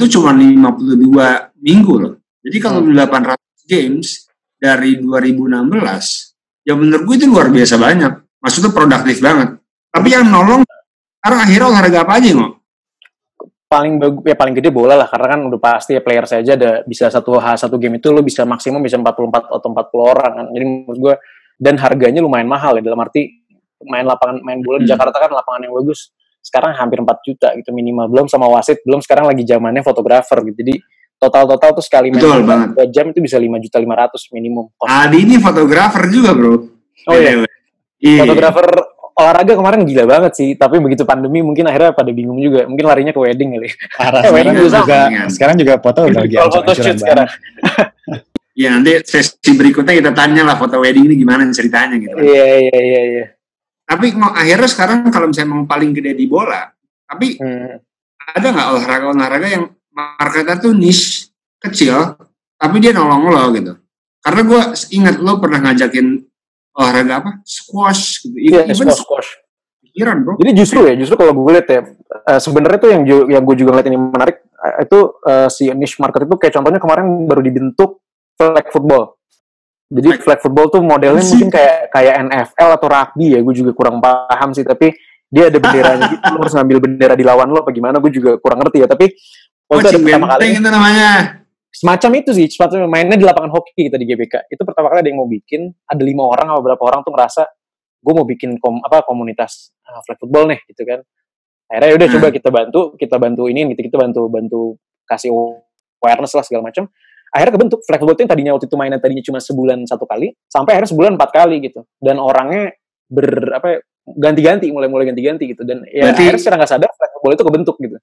[0.00, 2.96] itu cuma 52 minggu loh jadi kalau hmm.
[2.96, 3.36] 800
[3.68, 4.24] games
[4.56, 9.60] dari 2016 ya menurut gue itu luar biasa banyak maksudnya produktif banget
[9.92, 10.64] tapi yang nolong
[11.20, 12.52] sekarang akhirnya olahraga apa aja nggak
[13.70, 16.82] paling bagus ya paling gede bola lah karena kan udah pasti ya player saja ada
[16.82, 20.46] bisa satu h satu game itu lo bisa maksimum bisa 44 atau 40 orang kan
[20.50, 21.14] jadi menurut gue
[21.54, 23.30] dan harganya lumayan mahal ya dalam arti
[23.86, 24.92] main lapangan main bola di hmm.
[24.98, 26.10] Jakarta kan lapangan yang bagus
[26.42, 30.66] sekarang hampir 4 juta gitu minimal belum sama wasit belum sekarang lagi zamannya fotografer gitu
[30.66, 30.74] jadi
[31.22, 32.90] total total tuh sekali main Betul banget.
[32.90, 36.58] jam itu bisa 5 juta 500 minimum Adi ini fotografer juga bro
[37.06, 37.46] oh iya
[38.00, 38.24] Iya.
[38.24, 38.66] Fotografer
[39.20, 42.64] olahraga kemarin gila banget sih, tapi begitu pandemi mungkin akhirnya pada bingung juga.
[42.64, 43.68] Mungkin larinya ke wedding kali.
[43.68, 47.28] Eh, wedding juga, juga sekarang juga foto udah lagi foto shoot sekarang.
[48.60, 52.16] ya nanti sesi berikutnya kita tanya lah foto wedding ini gimana ceritanya gitu.
[52.18, 53.26] Iya iya iya iya.
[53.84, 56.70] Tapi mau akhirnya sekarang kalau misalnya mau paling gede di bola,
[57.10, 57.74] tapi hmm.
[58.38, 61.28] ada nggak olahraga-olahraga yang marketnya tuh niche
[61.58, 62.14] kecil,
[62.54, 63.72] tapi dia nolong lo gitu.
[64.20, 64.62] Karena gue
[64.94, 66.29] ingat lo pernah ngajakin
[66.74, 67.30] olahraga apa?
[67.42, 68.36] Squash gitu.
[68.36, 69.30] Iya yeah, squash, squash.
[69.80, 70.34] pikiran bro.
[70.38, 71.80] Jadi justru ya justru kalau gue lihat ya
[72.30, 75.98] uh, sebenarnya tuh yang yang gue juga ngeliat ini menarik uh, itu uh, si niche
[75.98, 77.98] market itu kayak contohnya kemarin baru dibentuk
[78.38, 79.18] flag football.
[79.90, 83.98] Jadi flag football tuh modelnya mungkin kayak kayak NFL atau rugby ya gue juga kurang
[83.98, 84.94] paham sih tapi
[85.30, 88.38] dia ada benderanya gitu lo harus ngambil bendera di lawan lo apa gimana gue juga
[88.42, 89.14] kurang ngerti ya tapi
[89.70, 91.39] oh, itu pertama kali itu namanya
[91.70, 95.08] semacam itu sih semacam mainnya di lapangan hoki kita di GBK itu pertama kali ada
[95.08, 97.42] yang mau bikin ada lima orang atau beberapa orang tuh ngerasa
[98.00, 101.04] gue mau bikin kom, apa komunitas uh, flag football nih gitu kan.
[101.70, 102.16] Akhirnya udah hmm.
[102.18, 104.60] coba kita bantu kita bantu ini gitu kita bantu bantu
[105.06, 105.30] kasih
[106.00, 106.88] awareness lah segala macam.
[107.30, 110.34] Akhirnya kebentuk flag football itu yang tadinya waktu itu mainnya tadinya cuma sebulan satu kali
[110.50, 111.80] sampai akhirnya sebulan empat kali gitu.
[112.00, 112.74] Dan orangnya
[113.06, 113.78] ber apa ya,
[114.18, 115.62] ganti-ganti mulai-mulai ganti-ganti gitu.
[115.62, 117.96] Dan ya Berarti, akhirnya secara nggak sadar flag football itu kebentuk gitu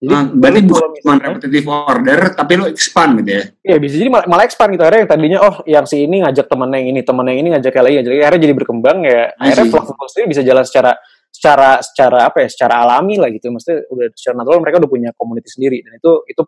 [0.00, 3.44] jadi nah, berarti bukan cuma repetitive order, tapi lo expand gitu ya?
[3.60, 4.80] Iya bisa jadi malah, malah expand gitu.
[4.80, 7.72] Akhirnya yang tadinya oh yang si ini ngajak temennya yang ini, temennya yang ini ngajak
[7.76, 9.22] yang lain, ngajak akhirnya jadi berkembang ya.
[9.36, 10.92] Akhirnya vlog sendiri bisa jalan secara
[11.28, 12.48] secara secara apa ya?
[12.48, 13.52] Secara alami lah gitu.
[13.52, 16.42] Maksudnya udah secara natural mereka udah punya community sendiri dan itu itu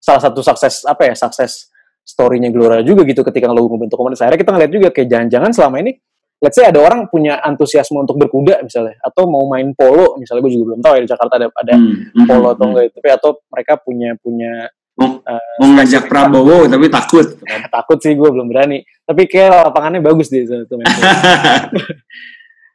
[0.00, 1.14] salah satu sukses apa ya?
[1.20, 1.68] Sukses
[2.00, 4.24] story-nya Gelora juga gitu ketika lo membentuk komunitas.
[4.24, 6.00] Akhirnya kita ngeliat juga kayak jangan-jangan selama ini
[6.44, 10.52] let's say ada orang punya antusiasme untuk berkuda misalnya atau mau main polo misalnya gue
[10.52, 12.70] juga belum tahu ya di Jakarta ada ada hmm, hmm polo atau hmm.
[12.76, 14.52] enggak tapi atau mereka punya punya
[14.94, 17.26] mau, uh, mau ngajak Prabowo tapi takut.
[17.70, 18.82] takut sih gue belum berani.
[19.04, 20.80] Tapi kayak lapangannya bagus di sana tuh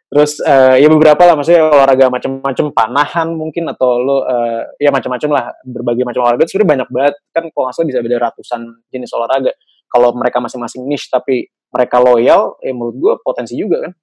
[0.09, 5.29] terus uh, ya beberapa lah maksudnya olahraga macam-macam panahan mungkin atau lo uh, ya macam-macam
[5.29, 6.49] lah berbagai macam olahraga.
[6.49, 9.53] Sebenarnya banyak banget kan kalau nggak salah bisa beda ratusan jenis olahraga.
[9.89, 13.93] Kalau mereka masing-masing niche tapi mereka loyal, ya menurut gue potensi juga kan.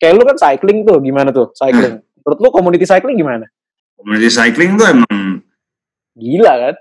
[0.00, 2.00] Kayak lu kan cycling tuh, gimana tuh cycling?
[2.00, 2.12] Hmm.
[2.24, 3.44] Menurut lu community cycling gimana?
[4.00, 5.44] Community cycling tuh emang
[6.16, 6.74] gila kan?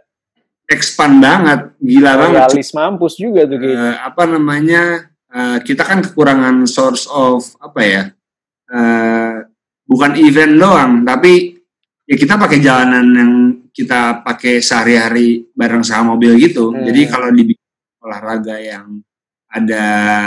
[0.72, 2.48] Expand banget, gila oh, banget.
[2.48, 3.92] Realis mampus juga tuh kayaknya.
[3.92, 4.84] Uh, apa namanya?
[5.34, 8.04] Uh, kita kan kekurangan source of apa ya?
[8.72, 9.44] Uh,
[9.84, 11.60] bukan event doang, tapi
[12.08, 13.32] ya kita pakai jalanan yang
[13.76, 16.72] kita pakai sehari-hari bareng sama mobil gitu.
[16.72, 16.88] Hmm.
[16.88, 17.52] Jadi kalau di
[18.00, 19.04] olahraga yang
[19.54, 19.84] ada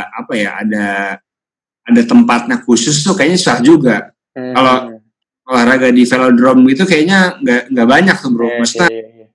[0.06, 0.86] apa ya ada
[1.86, 3.96] ada tempatnya khusus tuh kayaknya susah juga
[4.38, 4.54] hmm.
[4.54, 4.76] kalau
[5.46, 9.28] olahraga di velodrome itu kayaknya nggak nggak banyak tuh bro yeah, maksudnya yeah, yeah.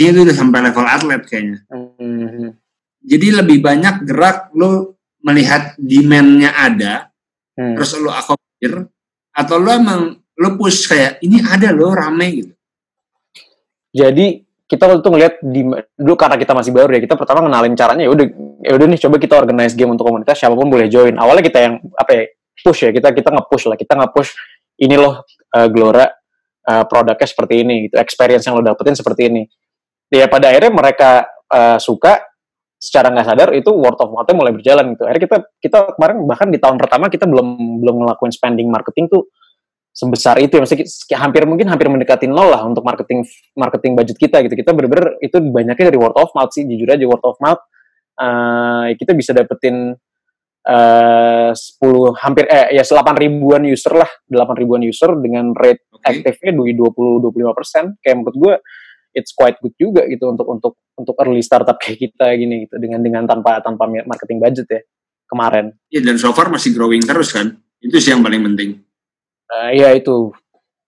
[0.00, 0.08] Iya.
[0.12, 2.48] itu udah sampai level atlet kayaknya hmm.
[3.04, 7.12] jadi lebih banyak gerak lo melihat demandnya ada
[7.56, 7.76] hmm.
[7.76, 8.88] terus lo akomodir
[9.36, 12.54] atau lo emang lo push kayak ini ada lo rame gitu
[13.92, 15.60] jadi kita waktu itu ngeliat di
[15.98, 18.26] dulu karena kita masih baru ya kita pertama kenalin caranya ya udah
[18.62, 21.58] ya udah nih coba kita organize game untuk komunitas siapa pun boleh join awalnya kita
[21.58, 22.24] yang apa ya
[22.62, 24.30] push ya kita kita nge-push lah kita nge-push
[24.78, 25.26] ini loh
[25.58, 26.06] uh, Glora
[26.70, 29.42] uh, produknya seperti ini gitu experience yang lo dapetin seperti ini
[30.06, 32.30] ya pada akhirnya mereka uh, suka
[32.80, 35.04] secara nggak sadar itu word of mouth mulai berjalan gitu.
[35.04, 39.28] Akhirnya kita kita kemarin bahkan di tahun pertama kita belum belum ngelakuin spending marketing tuh
[39.90, 40.86] sebesar itu ya maksudnya
[41.18, 43.26] hampir mungkin hampir mendekati nol lah untuk marketing
[43.58, 44.54] marketing budget kita gitu.
[44.54, 47.60] Kita bener-bener itu banyaknya dari word of mouth sih jujur aja word of mouth
[48.20, 49.96] uh, kita bisa dapetin
[50.68, 56.20] uh, 10 hampir eh ya 8 ribuan user lah 8 ribuan user dengan rate okay.
[56.20, 58.54] aktifnya di 20 25 persen kayak menurut gue
[59.16, 63.00] it's quite good juga gitu untuk untuk untuk early startup kayak kita gini gitu dengan
[63.00, 64.80] dengan tanpa tanpa marketing budget ya
[65.26, 65.74] kemarin.
[65.90, 68.82] Iya dan so far masih growing terus kan itu sih yang paling penting.
[69.50, 70.30] Uh, ya itu.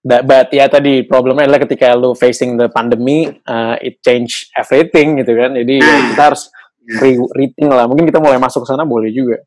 [0.03, 5.19] But, but ya tadi problemnya adalah ketika lu facing the pandemi, uh, it change everything
[5.23, 5.55] gitu kan.
[5.55, 6.43] Jadi ya, nah, kita harus
[6.83, 6.99] yeah.
[7.03, 7.87] re rethink lah.
[7.87, 9.39] Mungkin kita mulai masuk ke sana boleh juga.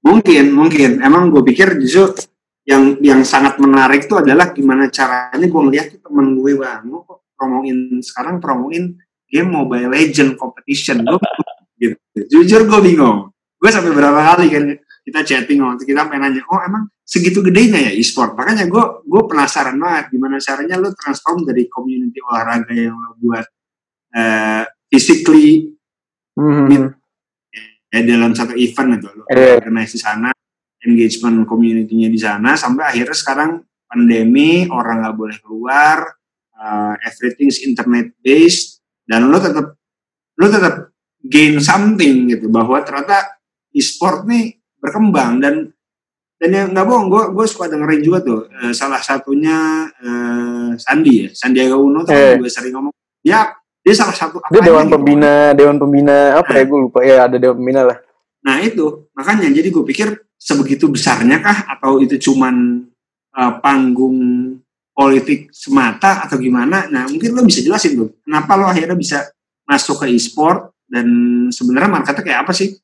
[0.00, 0.90] Mungkin, mungkin.
[1.04, 2.24] Emang gue pikir justru
[2.64, 7.98] yang yang sangat menarik itu adalah gimana caranya gue ngeliat temen gue bang, kok promoin
[7.98, 8.94] sekarang promoin
[9.26, 11.18] game Mobile Legend competition gue
[11.82, 11.96] gitu.
[12.30, 14.64] jujur gue bingung gue sampai berapa kali kan
[15.02, 19.22] kita chatting waktu kita pengen nanya oh emang segitu gedenya ya e-sport makanya gue gue
[19.26, 23.46] penasaran banget gimana caranya lo transform dari community olahraga yang lo buat
[24.14, 25.74] uh, physically
[26.38, 26.94] mm-hmm.
[27.90, 29.58] ya dalam satu event itu lo yeah.
[29.58, 30.30] organize di sana
[30.86, 33.50] engagement community-nya di sana sampai akhirnya sekarang
[33.90, 36.06] pandemi orang nggak boleh keluar
[36.62, 36.94] uh,
[37.42, 39.74] is internet based dan lo tetap
[40.38, 43.42] lo tetap gain something gitu bahwa ternyata
[43.74, 45.54] e-sport nih berkembang dan
[46.42, 51.12] dan yang nggak bohong gue gue suka dengerin juga tuh uh, salah satunya uh, Sandi
[51.22, 52.34] ya Sandiaga Uno tuh eh.
[52.34, 52.90] gue sering ngomong
[53.22, 54.98] ya dia salah satu dia dewan gitu.
[54.98, 57.98] pembina dewan pembina apa ya, nah, ya gue lupa ya ada dewan pembina lah
[58.42, 62.82] nah itu makanya jadi gue pikir sebegitu besarnya kah atau itu cuman
[63.38, 64.18] uh, panggung
[64.92, 66.86] politik semata atau gimana?
[66.92, 69.32] Nah, mungkin lo bisa jelasin tuh, kenapa lo akhirnya bisa
[69.64, 71.06] masuk ke e-sport dan
[71.48, 72.76] sebenarnya marketnya kayak apa sih?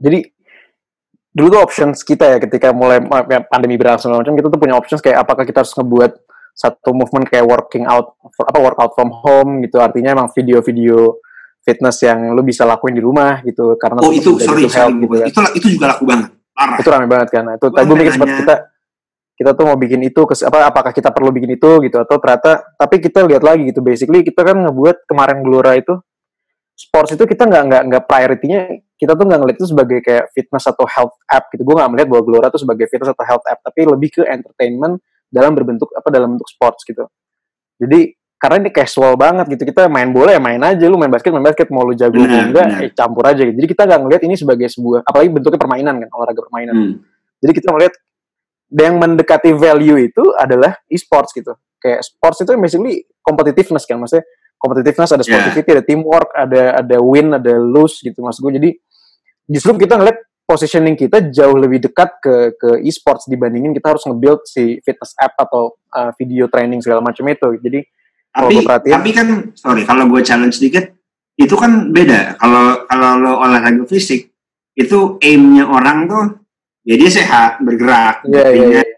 [0.00, 0.28] Jadi
[1.30, 2.98] dulu tuh options kita ya ketika mulai
[3.30, 6.12] ya, pandemi berlangsung macam kita tuh punya options kayak apakah kita harus ngebuat
[6.60, 9.78] satu movement kayak working out apa workout from home gitu.
[9.78, 11.22] Artinya emang video-video
[11.62, 15.28] fitness yang lo bisa lakuin di rumah gitu karena oh itu sorry, sorry gitu kan.
[15.28, 16.28] itu itu juga laku banget.
[16.50, 16.76] Parah.
[16.82, 17.44] Itu rame banget kan.
[17.56, 18.54] Itu tadi gue mikir sempat kita
[19.40, 23.00] kita tuh mau bikin itu apa apakah kita perlu bikin itu gitu atau ternyata tapi
[23.00, 23.80] kita lihat lagi gitu.
[23.80, 25.96] Basically kita kan ngebuat kemarin Glora itu
[26.76, 28.60] sports itu kita nggak nggak nggak prioritinya
[29.00, 32.08] kita tuh nggak ngeliat itu sebagai kayak fitness atau health app gitu gue nggak melihat
[32.12, 35.00] bahwa Glora itu sebagai fitness atau health app tapi lebih ke entertainment
[35.32, 37.08] dalam berbentuk apa dalam bentuk sports gitu
[37.80, 41.32] jadi karena ini casual banget gitu kita main bola ya main aja lu main basket
[41.32, 44.22] main basket mau lu jago nah, enggak eh, campur aja gitu jadi kita nggak ngeliat
[44.28, 46.94] ini sebagai sebuah apalagi bentuknya permainan kan olahraga permainan hmm.
[47.40, 47.94] jadi kita ngeliat
[48.70, 51.58] yang mendekati value itu adalah e-sports gitu.
[51.82, 54.24] Kayak sports itu basically competitiveness kan, maksudnya
[54.62, 55.76] competitiveness ada sportivity, yeah.
[55.80, 58.52] ada teamwork, ada ada win, ada lose gitu mas gue.
[58.54, 58.70] Jadi
[59.50, 64.46] justru kita ngeliat positioning kita jauh lebih dekat ke ke e-sports dibandingin kita harus nge-build
[64.46, 67.58] si fitness app atau uh, video training segala macam itu.
[67.58, 67.80] Jadi
[68.30, 70.86] tapi perhatiin, tapi kan sorry kalau gue challenge sedikit
[71.34, 72.38] itu kan beda.
[72.38, 74.30] Kalau kalau lo olahraga fisik
[74.78, 76.26] itu aimnya orang tuh
[76.86, 78.88] ya dia sehat bergerak yeah, yeah, yeah.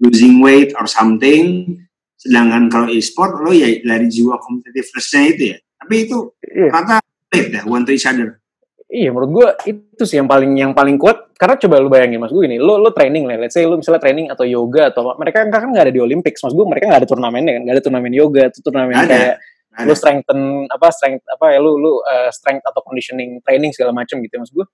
[0.00, 1.76] losing weight or something
[2.16, 6.72] sedangkan kalau e-sport lo ya dari jiwa competitiveness-nya itu ya tapi itu yeah.
[6.72, 6.96] rata
[7.34, 8.40] ya one to each other
[8.84, 11.34] Iya, menurut gue itu sih yang paling yang paling kuat.
[11.34, 14.00] Karena coba lu bayangin, mas gue gini, lo lo training lah, let's say lu misalnya
[14.00, 17.00] training atau yoga atau apa, mereka kan nggak ada di Olympics, mas gue mereka nggak
[17.02, 19.34] ada turnamennya kan, nggak ada turnamen yoga, itu turnamen ada, kayak
[19.74, 19.86] ada.
[19.88, 24.22] lu strengthen apa strength apa ya lu lu uh, strength atau conditioning training segala macam
[24.22, 24.66] gitu, mas gue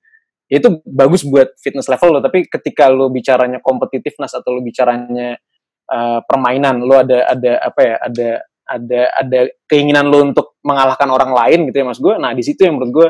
[0.51, 5.39] ya itu bagus buat fitness level lo tapi ketika lo bicaranya kompetitiveness atau lo bicaranya
[5.87, 8.31] uh, permainan lo ada ada apa ya ada
[8.67, 9.39] ada ada
[9.71, 12.93] keinginan lo untuk mengalahkan orang lain gitu ya mas gue nah di situ yang menurut
[12.93, 13.09] gue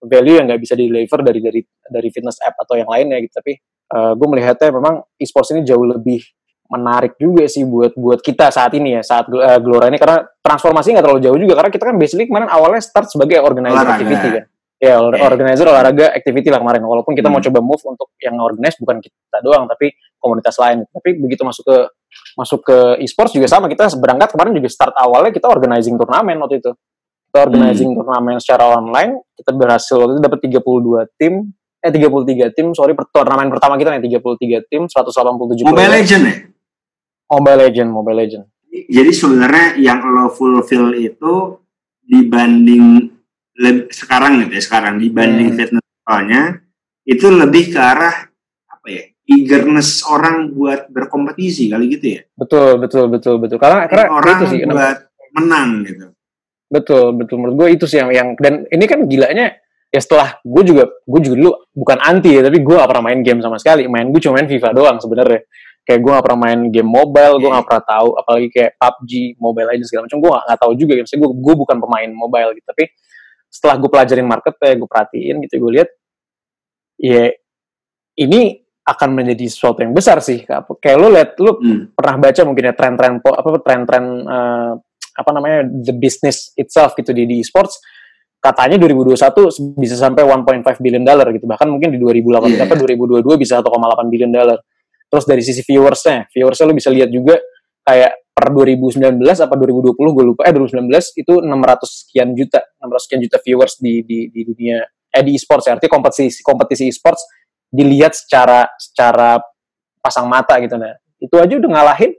[0.00, 3.36] value yang nggak bisa di deliver dari dari dari fitness app atau yang lainnya gitu.
[3.36, 3.52] Tapi
[3.92, 6.24] uh, gue melihatnya memang e-sports ini jauh lebih
[6.70, 10.00] menarik juga sih buat buat kita saat ini ya saat uh, Gelora ini.
[10.00, 13.84] Karena transformasi nggak terlalu jauh juga karena kita kan basically kemarin awalnya start sebagai organizer
[13.84, 14.44] activity kan.
[14.80, 15.20] Ya yeah.
[15.28, 16.80] organizer olahraga activity lah kemarin.
[16.80, 17.36] Walaupun kita hmm.
[17.36, 20.88] mau coba move untuk yang organize bukan kita doang tapi komunitas lain.
[20.88, 21.76] Tapi begitu masuk ke
[22.40, 23.68] masuk ke e-sports juga sama.
[23.68, 26.72] Kita berangkat kemarin juga start awalnya kita organizing turnamen waktu itu
[27.30, 28.02] kita organizing hmm.
[28.02, 31.34] turnamen secara online kita berhasil waktu itu dapat 32 tim
[31.78, 36.36] eh 33 tim sorry turnamen pertama kita nih 33 tim 187 Mobile Legend ya
[37.30, 38.44] Mobile Legend Mobile Legend
[38.90, 41.62] jadi sebenarnya yang lo fulfill itu
[42.02, 43.14] dibanding
[43.94, 45.56] sekarang gitu ya sekarang dibanding hmm.
[45.56, 46.42] fitness soalnya
[47.06, 48.26] itu lebih ke arah
[48.66, 52.20] apa ya eagerness orang buat berkompetisi kali gitu ya.
[52.34, 53.62] Betul, betul, betul, betul.
[53.62, 54.98] Karena karena orang itu sih, buat
[55.38, 56.06] menang gitu.
[56.70, 57.36] Betul, betul.
[57.42, 59.58] Menurut gue itu sih yang yang dan ini kan gilanya
[59.90, 63.20] ya setelah gue juga gue juga dulu bukan anti ya tapi gue gak pernah main
[63.26, 63.90] game sama sekali.
[63.90, 65.42] Main gue cuma main FIFA doang sebenarnya.
[65.82, 69.68] Kayak gue gak pernah main game mobile gue gak pernah tahu apalagi kayak PUBG mobile
[69.74, 72.66] aja segala macam gue gak, gak tahu juga gitu gue gue bukan pemain mobile gitu.
[72.70, 72.84] Tapi
[73.50, 75.90] setelah gue pelajarin market kayak gue perhatiin gitu gue lihat
[77.02, 77.34] ya
[78.22, 80.46] ini akan menjadi sesuatu yang besar sih
[80.78, 81.98] kayak lo lihat lo hmm.
[81.98, 84.72] pernah baca mungkin ya tren-tren apa tren-tren uh,
[85.16, 87.78] apa namanya the business itself gitu di di esports
[88.40, 91.44] katanya 2021 bisa sampai 1.5 billion dollar gitu.
[91.44, 92.64] Bahkan mungkin di 2018 yeah.
[92.64, 93.68] apa 2022 bisa 1,8
[94.08, 94.58] billion dollar.
[95.12, 97.36] Terus dari sisi viewersnya viewersnya lo bisa lihat juga
[97.84, 101.50] kayak per 2019 apa 2020 gue lupa eh 2019 itu 600
[101.84, 105.76] sekian juta 600 sekian juta viewers di di, di dunia eh di e-sports ya.
[105.76, 107.28] Artinya kompetisi kompetisi e-sports
[107.68, 109.36] dilihat secara secara
[110.00, 110.96] pasang mata gitu nah.
[111.20, 112.16] Itu aja udah ngalahin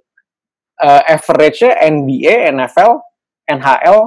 [0.80, 3.02] uh, average-nya NBA, NFL,
[3.50, 4.00] NHL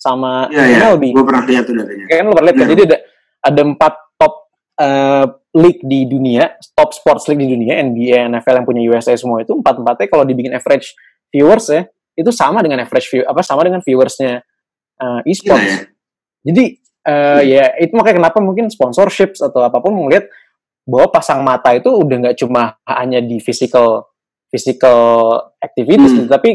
[0.00, 1.10] sama ya, MLB.
[1.10, 1.14] Ya.
[1.16, 2.04] Gue pernah lihat tuh datanya.
[2.08, 2.68] Kayaknya lu pernah lihat kan?
[2.72, 2.98] Jadi ada
[3.44, 4.34] ada empat top
[4.80, 6.44] uh, league di dunia,
[6.76, 10.24] top sports league di dunia, NBA, NFL yang punya USA semua itu empat empatnya kalau
[10.24, 10.96] dibikin average
[11.32, 11.82] viewers ya
[12.14, 14.42] itu sama dengan average view apa sama dengan viewersnya
[15.02, 15.66] uh, e-sports.
[15.66, 15.78] Ya, ya.
[16.46, 16.64] Jadi
[17.10, 20.30] uh, ya itu makanya kenapa mungkin sponsorships atau apa pun melihat
[20.84, 24.13] bahwa pasang mata itu udah nggak cuma hanya di physical
[24.54, 26.18] physical activities hmm.
[26.22, 26.50] gitu, tapi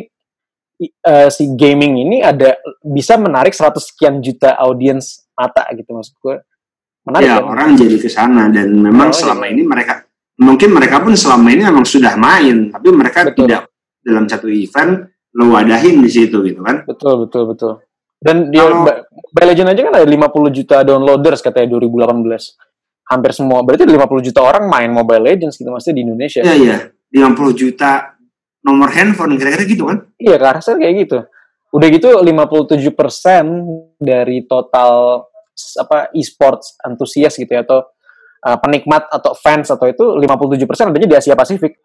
[1.03, 6.35] uh, si gaming ini ada bisa menarik 100 sekian juta audiens mata gitu maksud gue.
[7.03, 7.51] Menarik ya, kan?
[7.51, 9.55] orang jadi ke sana dan memang oh, selama iya.
[9.55, 10.07] ini mereka
[10.39, 13.47] mungkin mereka pun selama ini memang sudah main, tapi mereka betul.
[13.47, 13.67] tidak
[13.99, 16.87] dalam satu event lo wadahin di situ gitu kan.
[16.87, 17.73] Betul, betul, betul.
[18.19, 23.07] Dan dia Kalau, Mobile Legend aja kan ada 50 juta downloaders katanya 2018.
[23.09, 23.63] Hampir semua.
[23.63, 26.41] Berarti 50 juta orang main Mobile Legends gitu maksudnya di Indonesia.
[26.43, 26.77] Iya, iya.
[27.09, 28.15] 50 juta
[28.61, 30.05] nomor handphone kira-kira gitu kan?
[30.21, 31.17] Iya, rasa kayak gitu.
[31.69, 32.81] Udah gitu 57%
[34.01, 35.25] dari total
[35.77, 37.83] apa e-sports antusias gitu ya atau
[38.47, 41.77] uh, penikmat atau fans atau itu 57% adanya di Asia Pasifik.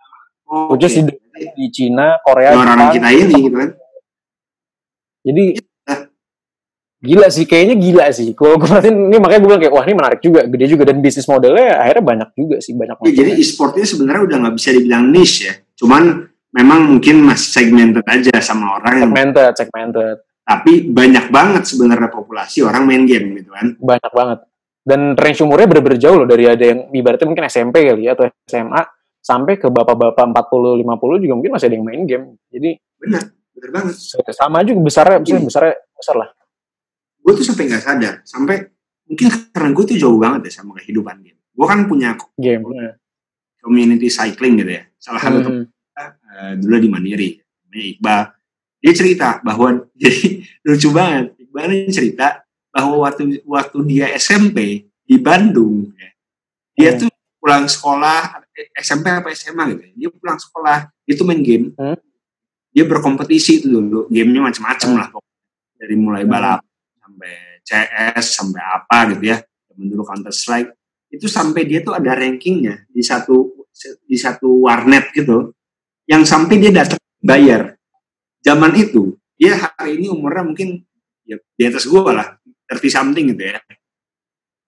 [0.44, 1.02] Oh, okay.
[1.02, 1.14] di,
[1.56, 3.70] di Cina, Korea, orang kita ini gitu kan.
[5.24, 5.44] Jadi.
[7.04, 8.32] Gila sih, kayaknya gila sih.
[8.32, 10.96] Kalau gue perhatiin ini makanya gue bilang kayak wah ini menarik juga, gede juga dan
[11.04, 12.96] bisnis modelnya akhirnya banyak juga sih banyak.
[13.04, 18.06] Ya, jadi e-sportnya sebenarnya udah nggak bisa dibilang niche ya, cuman memang mungkin masih segmented
[18.08, 20.16] aja sama orang yang segmented, segmented.
[20.44, 23.76] Tapi banyak banget sebenarnya populasi orang main game gitu kan.
[23.80, 24.38] Banyak banget.
[24.84, 28.28] Dan range umurnya bener-bener jauh loh dari ada yang ibaratnya mungkin SMP kali ya atau
[28.44, 28.84] SMA
[29.24, 32.36] sampai ke bapak-bapak 40 50 juga mungkin masih ada yang main game.
[32.52, 33.22] Jadi benar,
[33.56, 33.94] benar banget.
[34.36, 36.28] Sama juga besarnya, besar, besarnya besar lah.
[37.24, 38.68] Gue tuh sampai nggak sadar, sampai
[39.08, 41.40] mungkin karena gue tuh jauh banget ya sama kehidupan game.
[41.56, 42.62] Gue kan punya game,
[43.64, 44.84] community cycling gitu ya.
[45.00, 45.64] Salah satu hmm
[46.34, 47.30] uh, dulu di Mandiri
[47.64, 48.20] namanya Iqbal
[48.84, 49.68] dia cerita bahwa
[50.02, 52.42] jadi lucu banget Iqbal ini cerita
[52.74, 56.10] bahwa waktu waktu dia SMP di Bandung ya,
[56.74, 56.98] dia hmm.
[57.06, 58.42] tuh pulang sekolah
[58.80, 61.98] SMP apa SMA gitu ya, dia pulang sekolah itu main game hmm.
[62.74, 64.98] dia berkompetisi itu dulu gamenya macam-macam hmm.
[64.98, 65.08] lah
[65.78, 66.64] dari mulai balap
[67.04, 69.38] sampai CS sampai apa gitu ya
[69.76, 70.72] dulu Counter Strike
[71.12, 73.64] itu sampai dia tuh ada rankingnya di satu
[74.06, 75.52] di satu warnet gitu
[76.08, 77.80] yang sampai dia datang bayar.
[78.44, 80.84] Zaman itu, dia hari ini umurnya mungkin
[81.24, 82.36] ya, di atas gue lah,
[82.68, 83.58] 30 something gitu ya.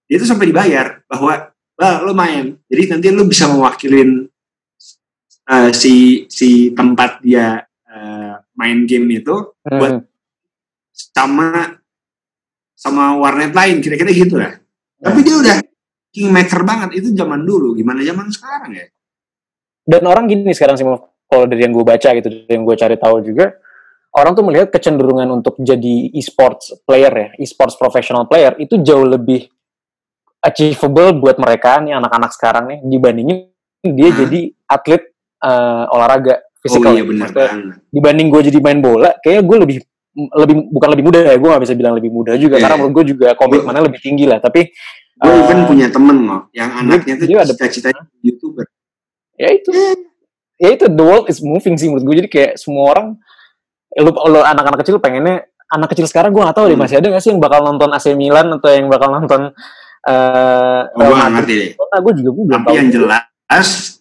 [0.09, 2.57] Dia itu sampai dibayar bahwa, bah, lo main.
[2.73, 4.25] Jadi nanti lo bisa mewakilin
[5.53, 9.77] uh, si si tempat dia uh, main game itu hmm.
[9.77, 9.95] buat
[10.97, 11.77] sama
[12.77, 14.53] sama warnet lain kira-kira gitu lah.
[14.53, 15.05] Hmm.
[15.09, 15.57] Tapi dia udah
[16.13, 17.73] kingmaker banget itu zaman dulu.
[17.73, 18.87] Gimana zaman sekarang ya?
[19.87, 20.85] Dan orang gini sekarang sih
[21.27, 23.57] kalau dari yang gue baca gitu, dari yang gue cari tahu juga,
[24.13, 29.47] orang tuh melihat kecenderungan untuk jadi e-sports player ya, e-sports professional player itu jauh lebih
[30.43, 33.51] achievable buat mereka nih anak-anak sekarang nih dibandingin
[33.83, 34.19] dia hmm.
[34.27, 35.03] jadi atlet
[35.43, 36.91] uh, olahraga fisikal.
[36.91, 37.07] Oh, iya,
[37.91, 39.79] dibanding gue jadi main bola, kayaknya gue lebih
[40.17, 42.65] lebih bukan lebih muda ya, gue gak bisa bilang lebih muda juga yeah.
[42.65, 44.41] karena menurut gue juga komitmennya lebih tinggi lah.
[44.41, 44.73] Tapi
[45.17, 48.65] gue uh, even punya temen loh yang anaknya tuh cita-citanya youtuber.
[49.37, 49.73] Ya itu.
[49.73, 50.07] Yeah
[50.57, 53.07] ya itu the world is moving sih menurut gue jadi kayak semua orang
[53.97, 56.73] lu, lu anak-anak kecil pengennya anak kecil sekarang gue gak tahu hmm.
[56.73, 59.53] deh masih ada gak sih yang bakal nonton AC Milan atau yang bakal nonton
[60.09, 63.23] uh, oh, gue gak ngerti deh nah, gue juga belum tapi yang jelas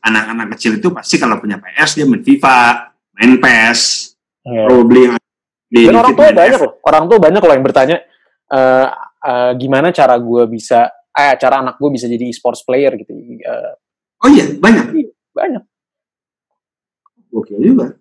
[0.02, 2.60] anak-anak kecil itu pasti kalau punya PS dia main FIFA
[3.20, 3.80] main PES
[4.48, 4.66] yeah.
[4.68, 5.12] probably
[5.84, 7.98] dan orang tua banyak loh orang tua banyak loh yang bertanya
[8.54, 8.88] uh,
[9.20, 13.12] uh, gimana cara gue bisa eh cara anak gue bisa jadi e-sports player gitu
[13.44, 13.76] uh,
[14.24, 14.86] Oh iya, banyak.
[14.96, 15.64] Iya, banyak.
[17.36, 17.94] Oke juga.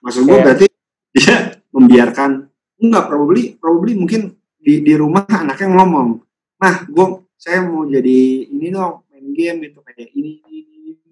[0.00, 0.66] Maksud gue berarti
[1.16, 1.36] dia
[1.74, 2.48] membiarkan
[2.80, 6.22] enggak probably probably mungkin di di rumah anaknya ngomong,
[6.62, 7.06] "Nah, gue
[7.36, 10.65] saya mau jadi ini dong, main game gitu kayak ini ini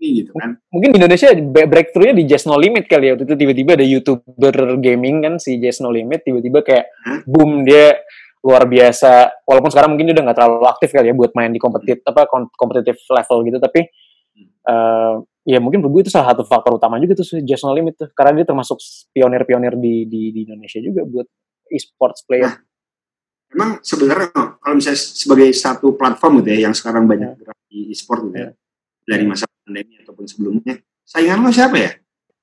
[0.04, 1.32] ini gitu kan." Mungkin di Indonesia
[1.64, 3.16] breakthrough-nya di Just No Limit kali ya.
[3.16, 7.24] Waktu itu tiba-tiba ada YouTuber gaming kan si Just No Limit tiba-tiba kayak huh?
[7.24, 7.96] boom dia
[8.44, 11.56] luar biasa walaupun sekarang mungkin dia udah nggak terlalu aktif kali ya buat main di
[11.56, 13.88] kompetitif apa kompetitif level gitu tapi
[14.68, 18.08] uh, ya mungkin gue itu salah satu faktor utama juga tuh Just No Limit tuh
[18.12, 18.76] karena dia termasuk
[19.16, 21.24] pionir-pionir di, di di Indonesia juga buat
[21.72, 22.52] e-sports player.
[22.52, 22.56] Nah,
[23.48, 24.28] emang sebenarnya
[24.60, 27.40] kalau misalnya sebagai satu platform gitu ya yang sekarang banyak yeah.
[27.40, 28.50] gerak di e-sport gitu ya, ya
[29.04, 31.90] dari masa pandemi ataupun sebelumnya saingan lo siapa ya?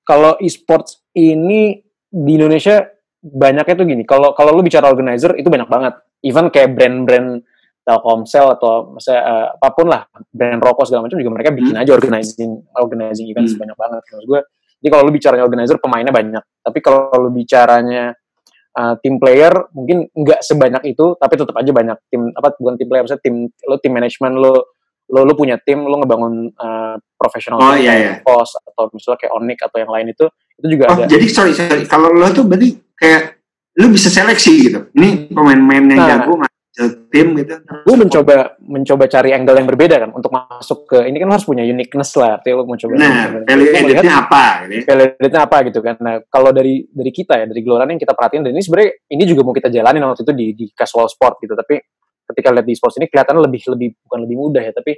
[0.02, 1.78] Kalau e-sports ini
[2.12, 2.84] di Indonesia
[3.22, 5.94] banyaknya tuh gini kalau kalau lu bicara organizer itu banyak banget
[6.26, 7.46] even kayak brand-brand
[7.82, 11.82] Telkomsel atau misalnya uh, apa pun lah brand rokok segala macam juga mereka bikin hmm.
[11.82, 13.58] aja organizing organizing event hmm.
[13.58, 14.40] banyak banget menurut gue
[14.82, 18.14] jadi kalau lu bicaranya organizer pemainnya banyak tapi kalau lu bicaranya
[18.78, 22.88] uh, tim player mungkin nggak sebanyak itu tapi tetap aja banyak tim apa bukan tim
[22.90, 24.54] player misalnya tim lo tim manajemen lo
[25.12, 28.14] lo lo punya tim lo ngebangun uh, profesional oh, iya, iya.
[28.24, 30.26] atau misalnya kayak Onyx atau yang lain itu
[30.58, 33.42] itu juga oh, ada jadi sorry sorry kalau lo tuh berarti kayak
[33.80, 34.80] lu bisa seleksi gitu.
[34.92, 36.34] Ini pemain-pemain yang nah, jago
[37.12, 37.56] tim gitu.
[37.84, 41.64] Gue mencoba mencoba cari angle yang berbeda kan untuk masuk ke ini kan harus punya
[41.64, 42.40] uniqueness lah.
[42.40, 42.94] Artinya lu mau coba.
[42.96, 44.44] Nah, value apa?
[44.68, 44.84] Gitu.
[44.88, 45.96] Value apa gitu kan.
[46.00, 49.24] Nah, kalau dari dari kita ya dari Gloran yang kita perhatiin dan ini sebenarnya ini
[49.28, 51.54] juga mau kita jalanin waktu itu di di casual sport gitu.
[51.56, 51.76] Tapi
[52.32, 54.98] ketika lihat di sports ini kelihatan lebih lebih bukan lebih mudah ya, tapi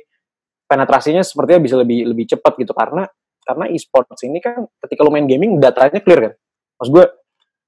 [0.65, 3.03] penetrasinya sepertinya bisa lebih lebih cepat gitu karena
[3.43, 6.33] karena e-sports ini kan ketika lu main gaming datanya clear kan.
[6.79, 7.05] Maksud gue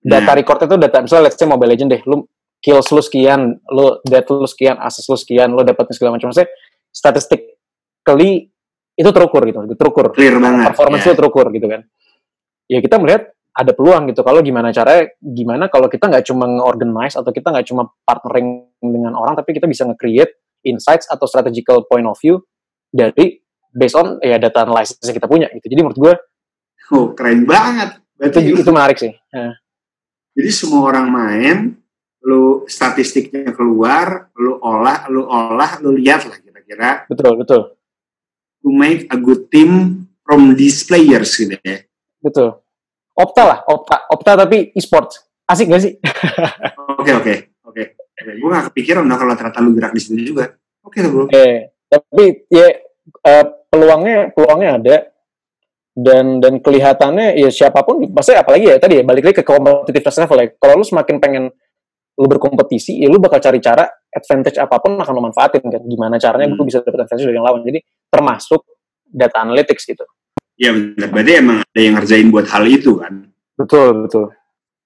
[0.05, 0.35] data nah.
[0.37, 2.29] record itu data misalnya let's say Mobile Legend deh lu
[2.61, 6.49] kills lu sekian lu death lu sekian assist lu sekian lu dapat segala macam maksudnya
[6.93, 7.57] statistik
[8.05, 8.53] kali
[8.95, 11.11] itu terukur gitu terukur clear banget performance yeah.
[11.11, 11.81] lu terukur gitu kan
[12.69, 17.15] ya kita melihat ada peluang gitu kalau gimana caranya gimana kalau kita nggak cuma nge-organize
[17.15, 22.05] atau kita nggak cuma partnering dengan orang tapi kita bisa nge-create insights atau strategical point
[22.05, 22.41] of view
[22.89, 23.39] dari
[23.71, 26.13] based on ya data analysis yang kita punya gitu jadi menurut gue
[26.93, 29.59] oh keren banget Berarti itu, itu menarik sih ya.
[30.35, 31.55] Jadi semua orang main,
[32.19, 37.07] lu statistiknya keluar, lu olah, lu olah, lu lihat lah kira-kira.
[37.07, 37.61] Betul, betul.
[38.59, 41.87] To make a good team from these players gitu ya.
[42.19, 42.59] Betul.
[43.15, 45.23] Opta lah, Opta, Opta tapi e-sports.
[45.47, 45.93] Asik gak sih?
[46.99, 47.35] Oke, oke,
[47.69, 47.83] oke.
[48.15, 50.55] Gue gak kepikiran udah kalau ternyata lu gerak di situ juga.
[50.85, 51.27] Oke, okay, bro.
[51.27, 51.51] Oke, okay.
[51.91, 52.67] tapi ya
[53.27, 54.95] uh, peluangnya peluangnya ada
[55.95, 60.19] dan dan kelihatannya ya siapa pun pasti apalagi ya tadi ya balik lagi ke competitiveness
[60.27, 61.43] level ya kalau lu semakin pengen
[62.15, 66.19] lu berkompetisi ya lu bakal cari cara advantage apa pun akan lu manfaatin kan gimana
[66.19, 66.59] caranya hmm.
[66.59, 67.79] gue bisa dapat advantage dari yang lawan jadi
[68.11, 68.61] termasuk
[69.07, 70.03] data analytics gitu
[70.59, 73.13] ya benar berarti emang ada yang ngerjain buat hal itu kan
[73.55, 74.25] betul betul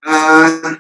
[0.06, 0.74] uh,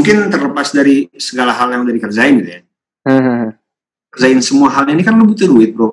[0.00, 2.60] mungkin terlepas dari segala hal yang udah dikerjain gitu ya
[3.04, 3.52] hmm.
[4.16, 5.92] kerjain semua hal ini kan lu butuh duit bro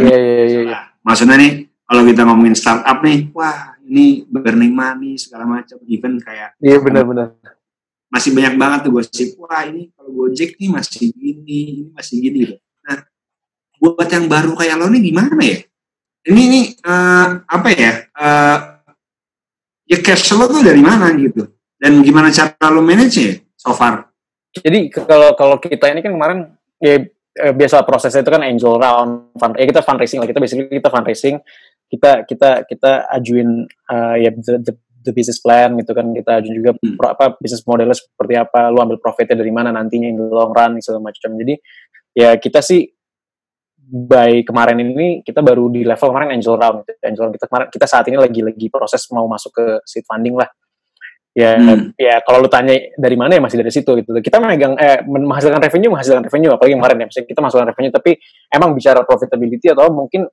[0.00, 0.78] iya iya iya, iya.
[1.04, 6.58] maksudnya nih kalau kita ngomongin startup nih, wah ini burning money segala macam, even kayak
[6.58, 7.38] iya benar-benar
[8.10, 12.38] masih banyak banget tuh gosip, wah ini kalau Gojek nih masih gini, ini masih gini
[12.46, 12.54] gitu.
[12.86, 13.02] Nah,
[13.82, 15.58] buat yang baru kayak lo nih gimana ya?
[16.26, 17.92] Ini nih uh, apa ya?
[18.14, 18.58] Uh,
[19.90, 21.50] ya cash flow tuh dari mana gitu?
[21.76, 24.08] Dan gimana cara lo manage ya so far?
[24.56, 26.38] Jadi kalau kalau kita ini kan kemarin
[26.80, 27.04] ya
[27.36, 30.28] eh, biasa prosesnya itu kan angel round, fund, ya kita fundraising lah.
[30.28, 31.36] Kita basically kita fundraising
[31.86, 34.72] kita kita kita ajuin uh, ya the, the,
[35.04, 36.08] the business plan gitu kan.
[36.16, 36.96] Kita ajuin juga hmm.
[36.96, 40.56] pro, apa bisnis modelnya seperti apa lu ambil profitnya dari mana nantinya in the long
[40.56, 41.36] run segala macam.
[41.36, 41.54] Jadi
[42.16, 42.88] ya kita sih
[43.86, 46.88] by kemarin ini kita baru di level kemarin angel round.
[47.04, 50.40] Angel round kita kemarin kita saat ini lagi lagi proses mau masuk ke seed funding
[50.40, 50.48] lah
[51.36, 52.00] ya hmm.
[52.00, 54.08] ya kalau lu tanya dari mana ya masih dari situ gitu.
[54.24, 57.06] Kita megang eh menghasilkan revenue menghasilkan revenue apalagi kemarin ya.
[57.12, 58.10] Misalnya kita menghasilkan revenue tapi
[58.48, 60.24] emang bicara profitability atau mungkin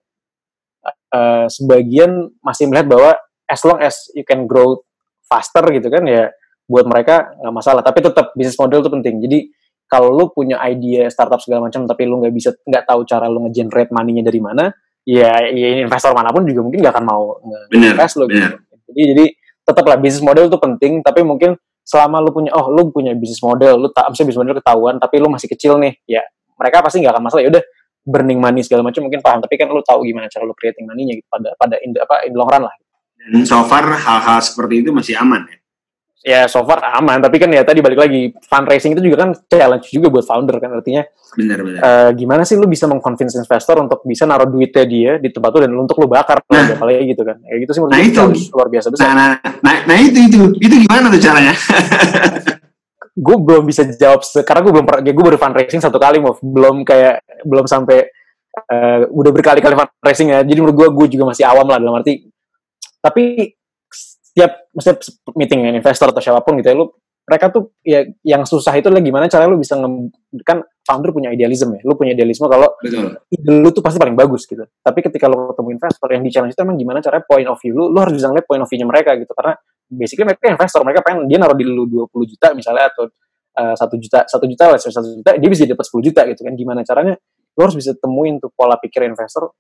[1.12, 3.12] uh, sebagian masih melihat bahwa
[3.52, 4.80] as long as you can grow
[5.28, 6.32] faster gitu kan ya
[6.72, 7.84] buat mereka nggak masalah.
[7.84, 9.16] Tapi tetap bisnis model itu penting.
[9.20, 9.40] Jadi
[9.92, 13.44] kalau lu punya ide startup segala macam tapi lu nggak bisa nggak tahu cara lu
[13.44, 14.72] nge-generate money-nya dari mana
[15.04, 17.38] ya, ya investor mana pun juga mungkin nggak akan mau
[17.70, 18.58] invest lo gitu.
[18.90, 19.26] jadi jadi
[19.64, 23.80] tetaplah bisnis model itu penting tapi mungkin selama lu punya oh lu punya bisnis model
[23.80, 26.24] lu tak bisnis model ketahuan tapi lu masih kecil nih ya
[26.60, 27.44] mereka pasti nggak akan masalah.
[27.44, 27.64] Ya udah
[28.04, 31.20] burning money segala macam mungkin paham tapi kan lu tahu gimana cara lu creating money-nya
[31.20, 32.74] gitu pada pada in, apa in long run lah.
[33.24, 35.63] Dan so far hal-hal seperti itu masih aman ya
[36.24, 37.20] ya so far aman.
[37.20, 40.80] Tapi kan ya tadi balik lagi fundraising itu juga kan challenge juga buat founder kan
[40.80, 41.04] artinya
[41.34, 41.82] benar benar.
[41.82, 45.60] uh, gimana sih lu bisa mengconvince investor untuk bisa naruh duitnya dia di tempat itu
[45.68, 47.38] dan untuk lu bakar nah, kayak gitu kan.
[47.44, 48.24] Kayak gitu sih menurut nah, itu.
[48.56, 49.06] luar biasa besar.
[49.12, 50.42] Nah, nah, nah, nah itu itu.
[50.58, 51.54] Itu gimana tuh caranya?
[53.14, 56.82] Gue belum bisa jawab karena gue belum ya gue baru fundraising satu kali mau belum
[56.82, 58.10] kayak belum sampai
[58.58, 60.42] uh, udah berkali-kali fundraising ya.
[60.42, 62.34] Jadi menurut gue gue juga masih awam lah dalam arti
[63.04, 63.52] tapi
[64.34, 64.98] setiap setiap
[65.38, 66.90] meeting dengan investor atau siapa pun gitu ya lu
[67.24, 70.12] mereka tuh ya yang susah itu adalah gimana cara lu bisa nge,
[70.44, 72.68] kan founder punya idealisme ya lu punya idealisme kalau
[73.32, 76.52] ide lu tuh pasti paling bagus gitu tapi ketika lu ketemu investor yang di challenge
[76.52, 78.88] itu emang gimana cara point of view lu lu harus bisa ngeliat point of view-nya
[78.90, 79.56] mereka gitu karena
[79.88, 83.08] basically mereka investor mereka pengen dia naruh di lu 20 juta misalnya atau
[83.56, 86.42] eh, satu uh, juta satu juta lah satu juta dia bisa dapat 10 juta gitu
[86.44, 87.16] kan gimana caranya
[87.56, 89.54] lu harus bisa temuin tuh pola pikir investor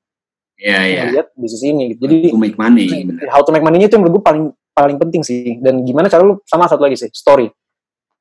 [0.54, 1.04] Iya, iya.
[1.10, 1.92] Lihat bisnis ini.
[1.92, 2.00] Gitu.
[2.06, 2.88] Jadi how to make money.
[3.28, 5.62] How to make money itu yang menurut gue paling paling penting sih.
[5.62, 7.48] Dan gimana cara lu sama satu lagi sih, story.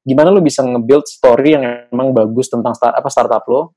[0.04, 3.74] Gimana lu bisa nge-build story yang emang bagus tentang start, apa startup lo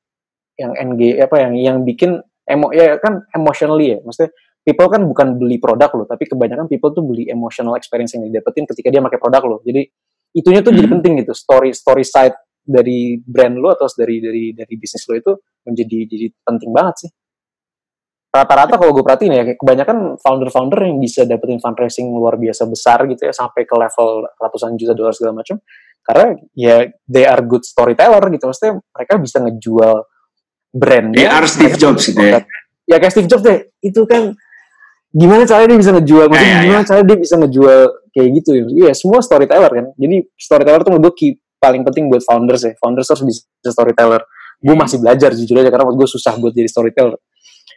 [0.56, 2.16] yang NG apa yang yang bikin
[2.48, 4.00] emo ya kan emotionally ya.
[4.04, 4.32] Maksudnya
[4.66, 8.68] people kan bukan beli produk lo, tapi kebanyakan people tuh beli emotional experience yang didapetin
[8.68, 9.58] ketika dia pakai produk lo.
[9.64, 9.86] Jadi
[10.36, 10.80] itunya tuh hmm.
[10.82, 11.34] jadi penting gitu.
[11.38, 15.32] Story story side dari brand lo atau dari dari dari bisnis lo itu
[15.70, 17.10] menjadi jadi penting banget sih
[18.36, 23.24] rata-rata kalau gue perhatiin ya kebanyakan founder-founder yang bisa dapetin fundraising luar biasa besar gitu
[23.24, 25.56] ya sampai ke level ratusan juta dolar segala macam
[26.06, 28.46] karena ya they are good storyteller gitu.
[28.46, 29.96] Maksudnya mereka bisa ngejual
[30.76, 32.44] brand ya harus Steve Jobs gitu ya.
[32.86, 33.74] ya kayak Steve Jobs deh.
[33.82, 34.36] Itu kan
[35.10, 36.26] gimana caranya dia bisa ngejual?
[36.30, 36.88] Maksudnya ya, ya, gimana ya.
[36.92, 37.80] caranya dia bisa ngejual
[38.14, 38.64] kayak gitu ya?
[38.92, 39.86] Ya semua storyteller kan.
[39.98, 42.74] Jadi storyteller tuh menurut gue paling penting buat founders ya.
[42.78, 44.22] Founders harus bisa storyteller.
[44.62, 47.18] Gue masih belajar jujur aja karena gue susah buat jadi storyteller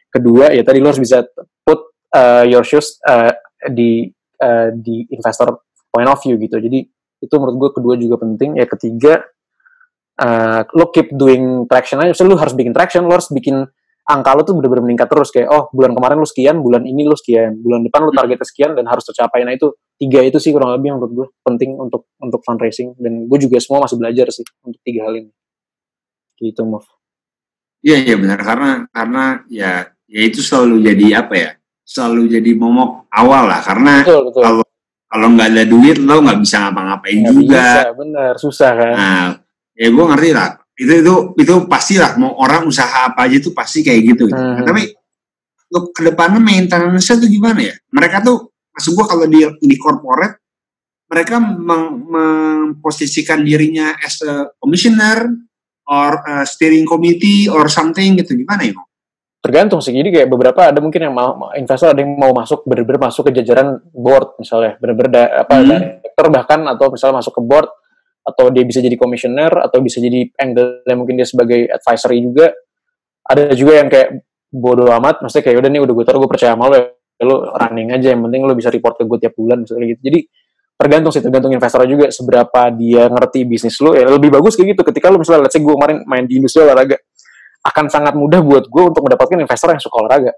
[0.09, 1.25] kedua ya tadi lo harus bisa
[1.63, 3.33] put uh, your shoes uh,
[3.69, 4.09] di
[4.41, 6.57] uh, di investor point of view gitu.
[6.59, 6.85] Jadi
[7.19, 8.57] itu menurut gue kedua juga penting.
[8.57, 9.25] Ya ketiga
[10.23, 12.15] uh, lo keep doing traction aja.
[12.25, 13.67] Lo harus bikin traction lo harus bikin
[14.09, 15.29] angka lo tuh bener-bener meningkat terus.
[15.35, 17.59] Kayak oh bulan kemarin lo sekian bulan ini lo sekian.
[17.61, 19.43] Bulan depan lo targetnya sekian dan harus tercapai.
[19.45, 22.95] Nah itu tiga itu sih kurang lebih menurut gue penting untuk untuk fundraising.
[22.97, 25.33] Dan gue juga semua masih belajar sih untuk tiga hal ini.
[26.39, 26.87] Gitu move
[27.83, 28.39] iya iya benar.
[28.43, 31.51] Karena karena ya ya itu selalu jadi apa ya?
[31.85, 34.65] Selalu jadi momok awal lah karena kalau
[35.09, 37.65] kalau nggak ada duit lo nggak bisa ngapa-ngapain juga.
[37.65, 38.95] bisa, bener susah kan?
[38.97, 39.25] Nah
[39.77, 40.49] ya gue ngerti lah.
[40.79, 44.37] Itu itu itu pasti lah mau orang usaha apa aja itu pasti kayak gitu, gitu.
[44.37, 44.63] Hmm.
[44.63, 44.95] tapi
[45.69, 47.75] lo ke depannya maintenance tuh gimana ya?
[47.93, 50.45] Mereka tuh maksud gue kalau di di corporate
[51.09, 55.25] mereka memposisikan dirinya as a commissioner
[55.89, 58.37] or a steering committee or something gitu.
[58.37, 58.77] Gimana ya
[59.49, 59.97] tergantung sih.
[59.97, 63.41] Jadi kayak beberapa ada mungkin yang mau investor ada yang mau masuk bener-bener masuk ke
[63.41, 64.77] jajaran board misalnya.
[64.77, 65.65] Bener-bener apa hmm.
[65.65, 67.73] director bahkan atau misalnya masuk ke board
[68.29, 72.53] atau dia bisa jadi komisioner atau bisa jadi angle mungkin dia sebagai advisory juga.
[73.25, 74.21] Ada juga yang kayak
[74.53, 76.85] bodoh amat maksudnya kayak udah nih udah gue taruh gue percaya sama lo ya.
[77.25, 80.13] Lo running aja yang penting lo bisa report ke gue tiap bulan misalnya gitu.
[80.13, 80.21] Jadi
[80.77, 83.97] tergantung sih tergantung investor juga seberapa dia ngerti bisnis lo.
[83.97, 84.85] Ya lebih bagus kayak gitu.
[84.85, 87.01] Ketika lo misalnya let's say gue kemarin main di industri olahraga
[87.63, 90.33] akan sangat mudah buat gue untuk mendapatkan investor yang suka olahraga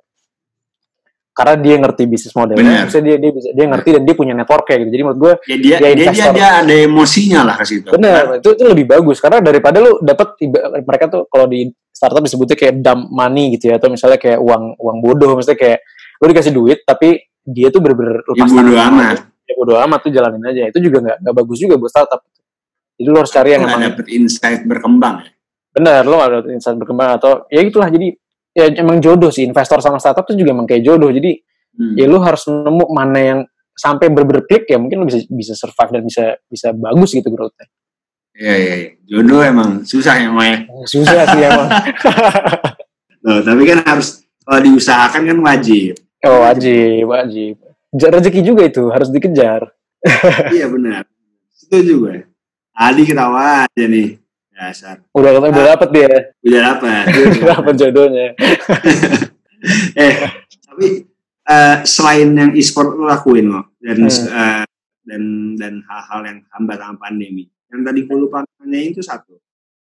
[1.30, 4.66] karena dia ngerti bisnis modelnya, maksudnya dia dia bisa dia ngerti dan dia punya network
[4.66, 4.90] kayak gitu.
[4.92, 7.88] Jadi menurut gue ya, dia, dia, investor, dia, dia, ada emosinya lah ke situ.
[7.88, 10.36] Benar, itu itu lebih bagus karena daripada lu dapat
[10.84, 14.76] mereka tuh kalau di startup disebutnya kayak dump money gitu ya atau misalnya kayak uang
[14.76, 15.78] uang bodoh, maksudnya kayak
[16.20, 19.16] lu dikasih duit tapi dia tuh bener-bener lepas ya, bodoh amat.
[19.48, 20.62] Ya bodoh amat tuh jalanin aja.
[20.68, 22.20] Itu juga nggak nggak bagus juga buat startup.
[23.00, 25.30] Jadi lu harus cari yang emang dapet insight berkembang ya
[25.70, 28.10] benar lo ada insan berkembang atau ya itulah jadi
[28.50, 31.38] ya emang jodoh sih investor sama startup tuh juga emang kayak jodoh jadi
[31.78, 31.94] hmm.
[31.94, 33.40] ya lo harus nemu mana yang
[33.74, 37.70] sampai berberklik ya mungkin lo bisa bisa survive dan bisa bisa bagus gitu growthnya
[38.40, 38.90] Iya, iya, iya.
[39.04, 40.64] Jodoh emang susah ya, Maya.
[40.88, 41.68] Susah sih emang.
[43.26, 45.98] Loh, tapi kan harus, kalau diusahakan kan wajib.
[46.24, 47.60] Oh, wajib, wajib.
[47.90, 49.68] Rezeki juga itu, harus dikejar.
[50.56, 51.04] iya, benar.
[51.52, 52.16] Setuju gue.
[52.72, 54.16] Adi ketawa aja nih.
[54.60, 55.00] Dasar.
[55.16, 56.36] Udah udah dapet dia.
[56.44, 57.04] Udah dapet.
[57.40, 58.36] udah dapet jodohnya.
[60.04, 60.14] eh,
[60.68, 60.86] tapi
[61.48, 64.28] uh, selain yang e-sport lo lakuin kok dan hmm.
[64.28, 64.64] uh,
[65.08, 65.22] dan
[65.56, 67.48] dan hal-hal yang hambat sama pandemi.
[67.72, 69.40] Yang tadi gue lupa nanyain itu satu.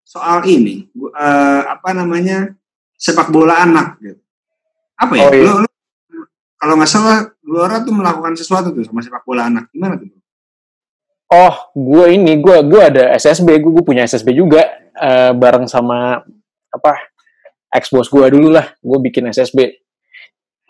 [0.09, 2.57] Soal ini, uh, apa namanya
[2.97, 4.25] sepak bola anak gitu.
[4.97, 5.23] Apa ya?
[5.29, 5.45] Oh, iya.
[5.45, 5.71] lo, lo,
[6.57, 9.69] kalau nggak salah, Gelora tuh melakukan sesuatu tuh sama sepak bola anak.
[9.75, 10.09] Gimana tuh?
[11.33, 14.69] Oh gue ini gue gue ada SSB gue gue punya SSB juga
[15.01, 16.21] uh, bareng sama
[16.69, 16.93] apa
[17.73, 19.83] ex bos gue dulu lah gue bikin SSB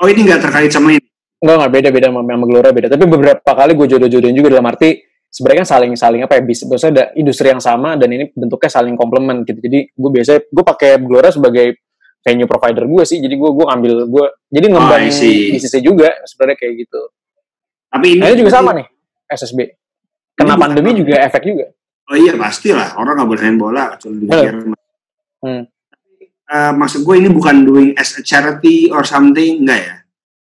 [0.02, 1.06] oh ini nggak terkait sama ini?
[1.42, 2.88] Enggak, nggak beda beda sama, sama Gelora beda.
[2.90, 6.62] Tapi beberapa kali gue jodoh-jodohin juga dalam arti sebenarnya kan saling saling apa ya bisa
[6.70, 9.58] biasanya ada industri yang sama dan ini bentuknya saling komplement gitu.
[9.58, 11.82] Jadi gue biasa gue pakai Glora sebagai
[12.22, 13.18] venue provider gue sih.
[13.18, 17.00] Jadi gue gue ngambil gue jadi oh, ngembang oh, bisnisnya juga sebenarnya kayak gitu.
[17.92, 18.86] Tapi ini, nah, juga sama nih
[19.26, 19.81] SSB
[20.36, 21.66] kena pandemi juga efek juga.
[22.10, 22.98] Oh iya pastilah.
[22.98, 25.62] Orang nggak boleh main bola kecuali di hmm.
[26.50, 29.96] uh, maksud gue ini bukan doing as a charity or something enggak ya?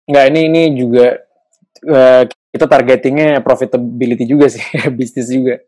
[0.09, 1.07] Enggak ini ini juga
[1.87, 4.63] uh, kita targetingnya profitability juga sih
[4.97, 5.61] bisnis juga.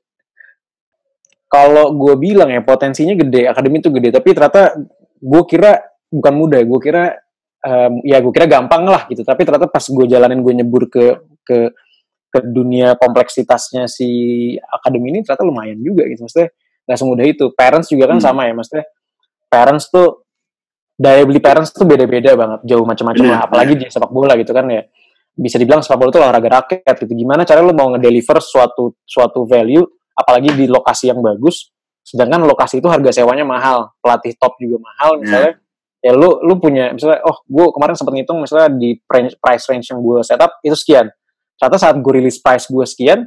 [1.48, 4.74] Kalau gue bilang ya potensinya gede akademi itu gede tapi ternyata
[5.22, 5.78] gue kira
[6.10, 7.14] bukan mudah gue kira
[7.62, 9.22] um, ya gue kira gampang lah gitu.
[9.22, 11.70] Tapi ternyata pas gue jalanin gue nyebur ke ke
[12.34, 14.10] ke dunia kompleksitasnya si
[14.58, 16.50] akademi ini ternyata lumayan juga gitu maksudnya
[16.90, 18.26] nggak semudah itu parents juga kan hmm.
[18.26, 18.86] sama ya maksudnya
[19.54, 20.26] parents tuh
[20.98, 24.66] daya beli parents tuh beda-beda banget jauh macam-macam lah apalagi di sepak bola gitu kan
[24.66, 24.82] ya
[25.34, 27.14] bisa dibilang sepak bola itu olahraga rakyat gitu.
[27.18, 31.74] Gimana cara lo mau ngedeliver suatu suatu value apalagi di lokasi yang bagus
[32.04, 35.58] sedangkan lokasi itu harga sewanya mahal, pelatih top juga mahal misalnya.
[36.04, 36.12] Yeah.
[36.12, 39.00] Ya lu lu punya misalnya oh gue kemarin sempat ngitung misalnya di
[39.40, 41.08] price range yang gue setup itu sekian.
[41.64, 43.24] Ternyata saat gue rilis price gue sekian,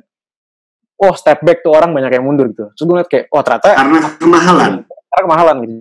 [1.01, 2.69] oh step back tuh orang banyak yang mundur gitu.
[2.77, 4.73] Terus gue ngeliat kayak oh ternyata karena kemahalan.
[4.85, 5.73] Karena kemahalan gitu.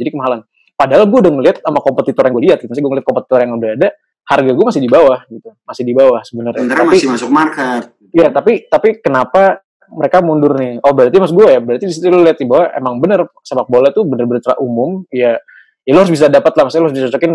[0.00, 0.40] Jadi kemahalan.
[0.72, 2.72] Padahal gue udah ngeliat sama kompetitor yang gue lihat, gitu.
[2.72, 3.88] Maksudnya gue ngeliat kompetitor yang udah ada,
[4.28, 8.32] harga gue masih di bawah gitu masih di bawah sebenarnya tapi masih masuk market Iya
[8.32, 12.20] tapi tapi kenapa mereka mundur nih oh berarti mas gue ya berarti di situ lo
[12.20, 15.40] lihat di bawah emang bener sepak bola tuh bener-bener umum ya
[15.84, 17.32] ya lo harus bisa dapat lah maksudnya lo harus bisa cocokin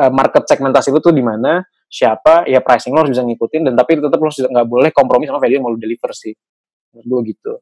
[0.00, 1.64] uh, market segmentasi lo tuh di mana
[1.94, 5.38] siapa ya pricing lo harus bisa ngikutin dan tapi tetap lo nggak boleh kompromi sama
[5.38, 6.34] value yang mau lo deliver sih
[6.90, 7.52] menurut gue gitu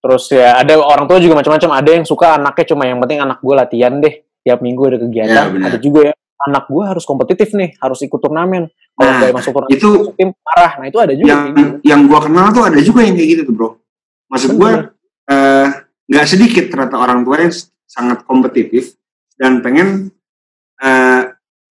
[0.00, 3.42] terus ya ada orang tua juga macam-macam ada yang suka anaknya cuma yang penting anak
[3.42, 4.14] gue latihan deh
[4.46, 6.14] tiap minggu ada kegiatan ya, ada juga ya
[6.48, 8.68] anak gue harus kompetitif nih, harus ikut turnamen.
[8.96, 10.72] Kalau nah, masuk turnamen itu tim parah.
[10.80, 11.28] Nah itu ada juga.
[11.28, 11.74] Yang gitu.
[11.84, 13.68] yang gue kenal tuh ada juga yang kayak gitu tuh bro.
[14.30, 14.70] Maksud gue
[15.28, 15.66] eh,
[16.08, 17.52] nggak uh, sedikit ternyata orang tua yang
[17.84, 18.94] sangat kompetitif
[19.34, 20.14] dan pengen
[20.78, 21.22] uh,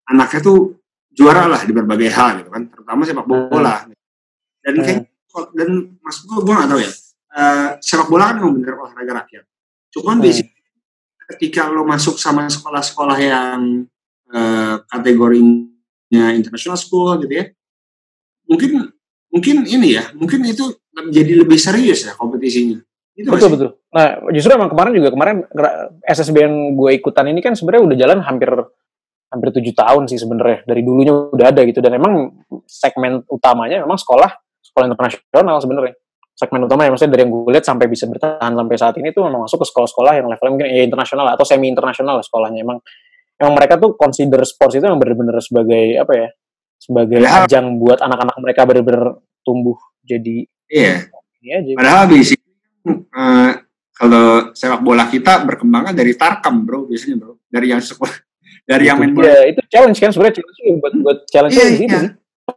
[0.10, 0.79] anaknya tuh
[1.20, 3.76] juara lah di berbagai hal gitu kan, terutama sepak bola.
[3.84, 3.96] Hmm.
[4.64, 4.86] Dan hmm.
[4.88, 5.00] kayak
[5.54, 6.92] dan maksud gue gue nggak tahu ya.
[7.30, 9.44] Uh, sepak bola kan memang bener olahraga rakyat.
[9.92, 10.26] Cuman hmm.
[10.26, 10.32] di
[11.36, 13.86] ketika lo masuk sama sekolah-sekolah yang
[14.34, 17.46] uh, kategorinya international school gitu ya
[18.50, 18.90] mungkin
[19.30, 22.82] mungkin ini ya mungkin itu menjadi lebih serius ya kompetisinya
[23.14, 23.54] itu betul masih.
[23.54, 25.38] betul nah justru emang kemarin juga kemarin
[26.02, 28.50] SSB yang gue ikutan ini kan sebenarnya udah jalan hampir
[29.30, 30.66] hampir tujuh tahun sih sebenarnya.
[30.66, 31.80] Dari dulunya udah ada gitu.
[31.80, 34.30] Dan emang segmen utamanya memang sekolah
[34.66, 35.96] sekolah internasional sebenarnya.
[36.34, 39.28] Segmen utama ya maksudnya dari yang gue lihat sampai bisa bertahan sampai saat ini tuh
[39.28, 42.64] memang masuk ke sekolah-sekolah yang levelnya mungkin ya internasional atau semi internasional sekolahnya.
[42.64, 42.80] Emang
[43.40, 46.28] emang mereka tuh consider sports itu yang benar-benar sebagai apa ya
[46.80, 51.12] sebagai padahal, ajang buat anak-anak mereka benar-benar tumbuh jadi iya.
[51.44, 51.72] ini aja.
[51.76, 52.48] padahal di sini
[52.88, 53.52] uh,
[54.00, 57.36] kalau sepak bola kita berkembangnya dari tarkam bro biasanya bro.
[57.52, 58.29] Dari yang sekolah
[58.70, 59.26] dari yang main bola.
[59.26, 62.00] ya, itu challenge kan sebenarnya challenge buat buat challenge iya, di iya.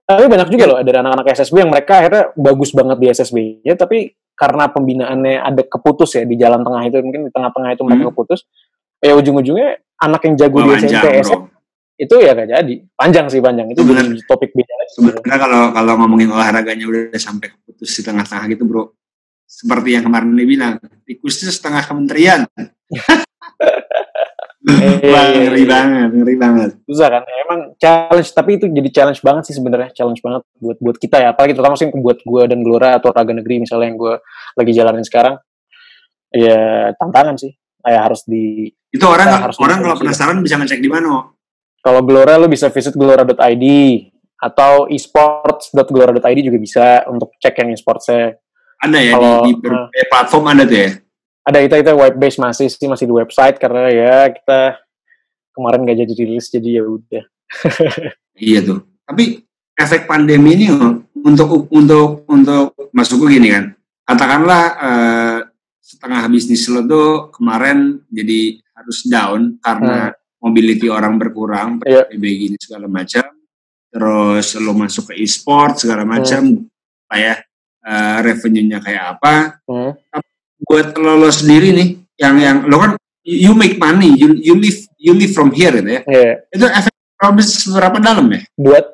[0.05, 3.75] tapi banyak juga loh dari anak-anak SSB yang mereka akhirnya bagus banget di SSB ya
[3.81, 8.03] tapi karena pembinaannya ada keputus ya di jalan tengah itu mungkin di tengah-tengah itu mereka
[8.05, 8.11] hmm.
[8.13, 8.41] keputus
[9.01, 11.43] ya ujung-ujungnya anak yang jago oh, di SMP SM,
[12.03, 12.75] itu ya gak jadi.
[12.99, 13.71] Panjang sih panjang.
[13.71, 18.67] Itu jadi topik beda sebenarnya kalau kalau ngomongin olahraganya udah sampai putus di tengah-tengah gitu
[18.67, 18.91] bro.
[19.47, 20.73] Seperti yang kemarin dia bilang
[21.05, 22.49] tikusnya setengah kementerian
[24.63, 26.71] Wah, eh, ngeri banget, ngeri banget.
[26.87, 27.23] Susah kan?
[27.27, 31.29] Emang challenge, tapi itu jadi challenge banget sih sebenarnya, challenge banget buat buat kita ya.
[31.35, 34.15] Apalagi terutama sih buat gue dan Gelora atau Raga Negeri misalnya yang gue
[34.55, 35.35] lagi jalanin sekarang.
[36.31, 37.53] Ya tantangan sih.
[37.83, 41.35] Kayak harus di itu orang harus orang kalau penasaran bisa ngecek di mana?
[41.83, 43.67] Kalau Gelora lo bisa visit gelora.id
[44.43, 48.39] atau esports.gelora.id juga bisa untuk cek yang esportsnya.
[48.83, 50.91] Ada ya kalau, di, di uh, platform ada tuh ya?
[51.43, 54.79] Ada itu itu web base masih sih masih di website karena ya kita
[55.51, 57.25] kemarin gak jadi rilis jadi ya udah.
[58.47, 58.81] iya tuh.
[59.03, 59.43] Tapi
[59.75, 60.67] efek pandemi ini
[61.23, 63.75] untuk untuk untuk masukku gini kan.
[64.07, 65.39] Katakanlah uh,
[65.83, 70.43] setengah bisnis lo tuh kemarin jadi harus down karena hmm.
[70.43, 72.07] mobility orang berkurang, yeah.
[72.11, 73.23] Gini segala macam.
[73.93, 76.65] Terus lo masuk ke e-sport segala macam, hmm.
[77.13, 77.45] kayak
[77.85, 79.35] uh, revenue-nya kayak apa.
[79.69, 79.93] Hmm.
[80.63, 81.89] Buat lo, lo sendiri nih,
[82.19, 82.93] yang yang lo kan
[83.27, 86.03] you make money, you you live you live from here gitu ya.
[86.07, 86.35] Yeah.
[86.51, 86.95] Itu efek
[87.35, 88.43] bisnis seberapa dalam ya?
[88.59, 88.87] Buat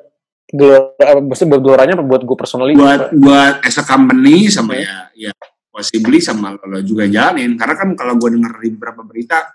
[0.49, 2.73] gelora, maksudnya buat geloranya apa buat gue personally?
[2.77, 5.33] Buat buat as a company sama ya ya
[5.69, 9.53] possibly sama lo, lo juga jalanin karena kan kalau gue denger di beberapa berita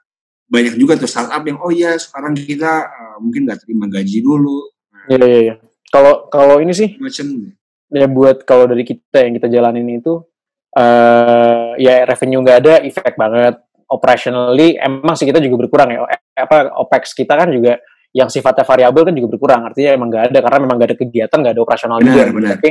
[0.49, 4.71] banyak juga tuh startup yang oh ya sekarang kita uh, mungkin nggak terima gaji dulu.
[5.11, 5.55] Iya iya iya.
[5.91, 7.55] Kalau kalau ini sih macam
[7.91, 10.23] ya buat kalau dari kita yang kita jalanin itu
[10.75, 13.55] uh, ya revenue nggak ada efek banget.
[13.85, 15.99] Operationally emang sih kita juga berkurang ya.
[16.35, 17.79] Apa opex kita kan juga
[18.15, 19.61] yang sifatnya variabel kan juga berkurang.
[19.71, 22.23] Artinya emang nggak ada karena memang nggak ada kegiatan nggak ada operasional benar, juga.
[22.31, 22.51] Benar.
[22.59, 22.71] tapi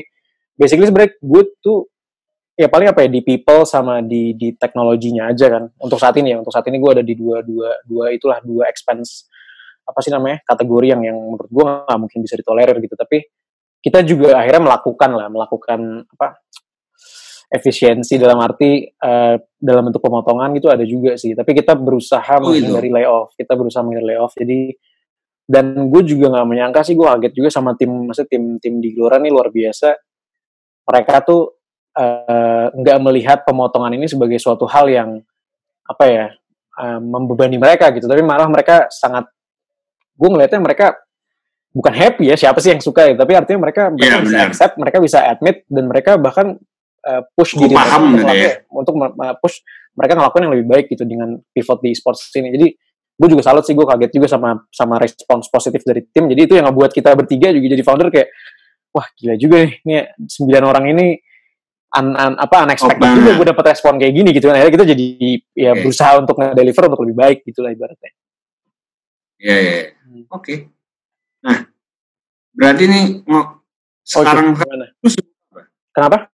[0.54, 1.80] basically sebenarnya gue tuh
[2.54, 5.64] ya paling apa ya di people sama di di teknologinya aja kan.
[5.80, 8.68] Untuk saat ini ya untuk saat ini gue ada di dua dua dua itulah dua
[8.68, 9.30] expense
[9.84, 12.96] apa sih namanya kategori yang yang menurut gue nggak mungkin bisa ditolerir gitu.
[12.96, 13.18] Tapi
[13.84, 16.43] kita juga akhirnya melakukan lah melakukan apa
[17.54, 21.38] efisiensi dalam arti uh, dalam bentuk pemotongan gitu ada juga sih.
[21.38, 23.38] Tapi kita berusaha oh, menghindari layoff.
[23.38, 24.34] Kita berusaha menghindari layoff.
[24.34, 24.74] Jadi
[25.46, 28.90] dan gue juga nggak menyangka sih gue kaget juga sama tim maksudnya tim tim di
[28.98, 29.94] Gelora nih luar biasa.
[30.84, 31.42] Mereka tuh
[31.94, 35.10] eh, nggak uh, melihat pemotongan ini sebagai suatu hal yang
[35.86, 36.26] apa ya
[36.82, 38.10] uh, membebani mereka gitu.
[38.10, 39.30] Tapi malah mereka sangat
[40.18, 40.98] gue ngelihatnya mereka
[41.74, 44.46] bukan happy ya siapa sih yang suka ya tapi artinya mereka, mereka yeah, bisa bener.
[44.46, 46.62] accept mereka bisa admit dan mereka bahkan
[47.04, 48.52] uh, push diri mereka untuk, ya.
[48.72, 48.94] untuk
[49.44, 49.56] push
[49.94, 52.50] mereka ngelakuin yang lebih baik gitu dengan pivot di sports ini.
[52.50, 52.68] Jadi
[53.14, 56.26] gue juga salut sih gue kaget juga sama sama respons positif dari tim.
[56.32, 58.30] Jadi itu yang ngebuat kita bertiga juga jadi founder kayak
[58.94, 59.96] wah gila juga nih ini
[60.30, 61.08] sembilan orang ini
[61.94, 64.86] un, un, apa unexpected oh, juga gue dapet respon kayak gini gitu kan akhirnya kita
[64.94, 65.06] jadi
[65.54, 65.82] ya okay.
[65.82, 68.12] berusaha untuk deliver untuk lebih baik gitu lah ibaratnya.
[69.44, 69.88] Iya yeah, yeah.
[70.10, 70.24] Hmm.
[70.30, 70.42] oke.
[70.42, 70.58] Okay.
[71.46, 71.58] Nah
[72.54, 73.62] berarti nih mau
[74.06, 75.10] sekarang oh,
[75.94, 76.33] Kenapa?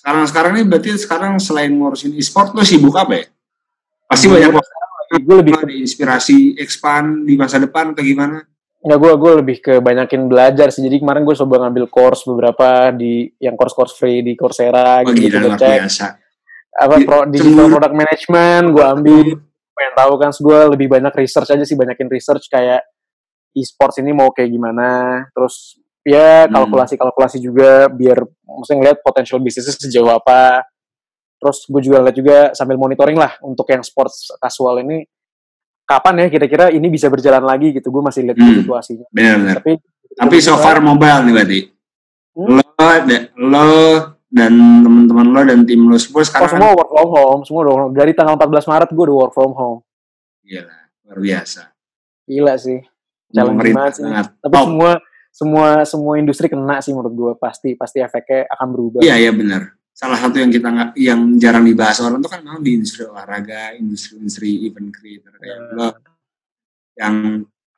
[0.00, 3.24] Sekarang sekarang ini berarti sekarang selain ngurusin e-sport lo sibuk apa ya?
[4.08, 4.32] Pasti hmm.
[4.32, 4.50] banyak
[5.20, 8.40] gue lebih ada inspirasi expand di masa depan atau gimana?
[8.80, 10.80] Enggak, gue gue lebih ke banyakin belajar sih.
[10.80, 15.36] Jadi kemarin gue coba ngambil course beberapa di yang course-course free di Coursera oh, gitu.
[15.36, 15.78] Gila, cek.
[15.84, 16.06] biasa.
[16.80, 19.26] Apa pro, digital product management gue ambil.
[19.76, 22.80] Pengen tahu kan, gue lebih banyak research aja sih, banyakin research kayak
[23.52, 24.88] e-sports ini mau kayak gimana.
[25.36, 26.52] Terus ya hmm.
[26.52, 30.64] kalkulasi-kalkulasi juga biar maksudnya ngeliat potensial bisnisnya sejauh apa.
[31.40, 35.08] Terus gue juga lihat juga sambil monitoring lah untuk yang sports casual ini
[35.88, 37.88] kapan ya kira-kira ini bisa berjalan lagi gitu.
[37.88, 38.64] Gue masih lihat hmm.
[38.64, 39.06] situasinya.
[39.08, 39.56] Benar-benar.
[39.64, 39.72] Tapi
[40.16, 41.60] tapi so far mobile nih berarti?
[42.30, 42.60] Hmm?
[42.60, 42.62] lo
[43.36, 43.68] lo
[44.30, 44.52] dan
[44.86, 48.14] teman-teman lo dan tim lo semua sekarang oh, semua work from home semua dong dari
[48.14, 49.80] tanggal 14 Maret gue udah work from home.
[50.46, 50.76] Gila
[51.10, 51.62] luar biasa.
[52.30, 52.78] Gila sih.
[53.34, 54.04] Challenge banget sih.
[54.38, 54.64] tapi oh.
[54.66, 54.90] semua
[55.30, 59.00] semua semua industri kena sih menurut gue pasti pasti efeknya akan berubah.
[59.00, 59.78] Iya iya benar.
[59.94, 63.72] Salah satu yang kita nggak yang jarang dibahas orang itu kan memang di industri olahraga,
[63.78, 65.76] industri-industri event creator kayak ya.
[65.76, 65.88] lo
[66.98, 67.14] yang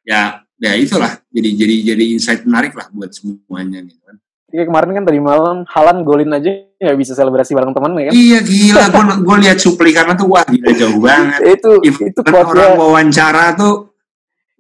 [0.03, 0.23] ya
[0.59, 4.17] ya itulah jadi jadi jadi insight menarik lah buat semuanya nih kan.
[4.53, 8.13] Iya kemarin kan tadi malam Halan golin aja nggak bisa selebrasi bareng teman ya kan?
[8.13, 11.41] Iya gila, gue gue lihat cuplikan tuh wah gila jauh banget.
[11.57, 13.97] itu itu orang wawancara tuh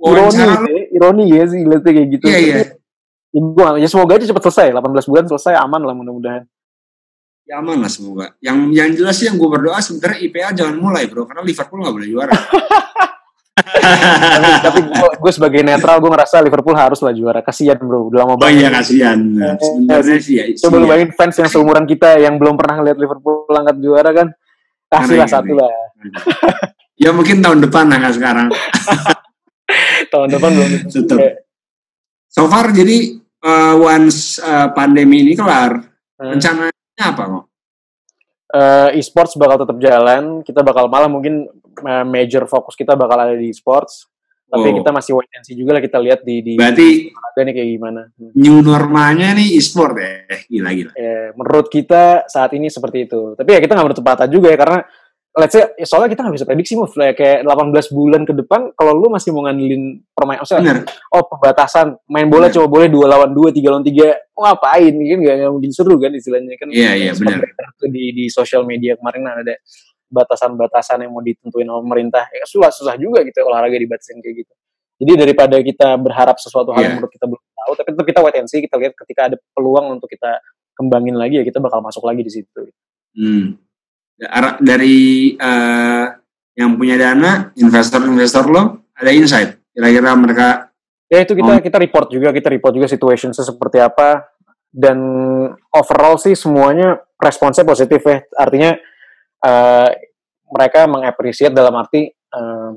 [0.00, 2.24] wawancara ironi, ya, ironi ya sih lihatnya kayak gitu.
[2.26, 2.56] Iya iya
[3.32, 4.68] ya, gua, ya semoga aja cepat selesai.
[4.76, 6.42] 18 bulan selesai aman lah mudah-mudahan.
[7.42, 8.38] Ya aman lah semoga.
[8.38, 11.26] Yang yang jelas sih yang gue berdoa sebenarnya IPA jangan mulai bro.
[11.26, 12.34] Karena Liverpool nggak boleh juara.
[13.52, 14.78] Tapi, tapi
[15.18, 17.40] gue sebagai netral gue ngerasa Liverpool harus lah juara.
[17.42, 18.08] Kasihan bro.
[18.08, 21.50] Udah lama banget oh iya kasihan nah, sebenarnya sih ya coba lu bayangin fans yang
[21.50, 24.28] seumuran kita yang belum pernah ngeliat Liverpool angkat juara kan?
[24.92, 25.72] Kasih lah satu lah.
[27.00, 28.52] Ya mungkin tahun depan lah sekarang.
[30.12, 30.70] Tahun depan belum.
[30.92, 31.18] Tetap.
[32.28, 35.82] So far jadi uh, once uh, pandemi ini kelar,
[36.18, 36.30] hmm.
[36.38, 37.44] rencananya apa kok?
[38.52, 40.44] Uh, e-sports bakal tetap jalan.
[40.46, 41.48] Kita bakal malah mungkin
[41.82, 44.08] uh, major fokus kita bakal ada di e-sports.
[44.52, 44.74] Tapi oh.
[44.84, 47.08] kita masih wait and see juga lah kita lihat di di Berarti
[47.40, 48.02] ini kayak gimana.
[48.12, 48.36] Hmm.
[48.36, 50.12] New normalnya nih e-sport ya,
[50.44, 50.92] gila gila.
[50.92, 53.32] Ya, menurut kita saat ini seperti itu.
[53.32, 54.84] Tapi ya kita nggak menutup mata juga ya karena
[55.32, 56.92] let's say ya soalnya kita nggak bisa prediksi move.
[56.92, 62.28] Kayak 18 bulan ke depan kalau lu masih mau ngandelin permain maksudnya oh pembatasan main
[62.28, 64.92] bola cuma boleh dua lawan dua tiga lawan tiga oh, ngapain?
[64.92, 66.68] Kan nggak mungkin seru kan istilahnya kan?
[66.68, 67.40] Iya iya benar
[67.88, 69.54] di di sosial media kemarin ada
[70.12, 72.28] batasan-batasan yang mau ditentuin oleh pemerintah.
[72.28, 74.52] Ya susah susah juga gitu olahraga dibatasin kayak gitu.
[75.02, 76.86] Jadi daripada kita berharap sesuatu hal yeah.
[76.92, 79.36] yang menurut kita belum tahu tapi tetap kita wait and see kita lihat ketika ada
[79.56, 80.38] peluang untuk kita
[80.76, 82.68] kembangin lagi ya kita bakal masuk lagi di situ.
[83.16, 83.71] Hmm
[84.62, 86.06] dari uh,
[86.54, 88.62] yang punya dana investor-investor lo
[88.94, 89.58] ada insight.
[89.72, 90.48] Kira-kira mereka
[91.08, 94.28] ya itu kita kita report juga kita report juga situation seperti apa.
[94.72, 94.98] Dan
[95.68, 98.24] overall sih semuanya responsnya positif ya.
[98.40, 98.72] Artinya
[99.44, 99.88] uh,
[100.52, 102.72] mereka mengapresiasi dalam arti uh,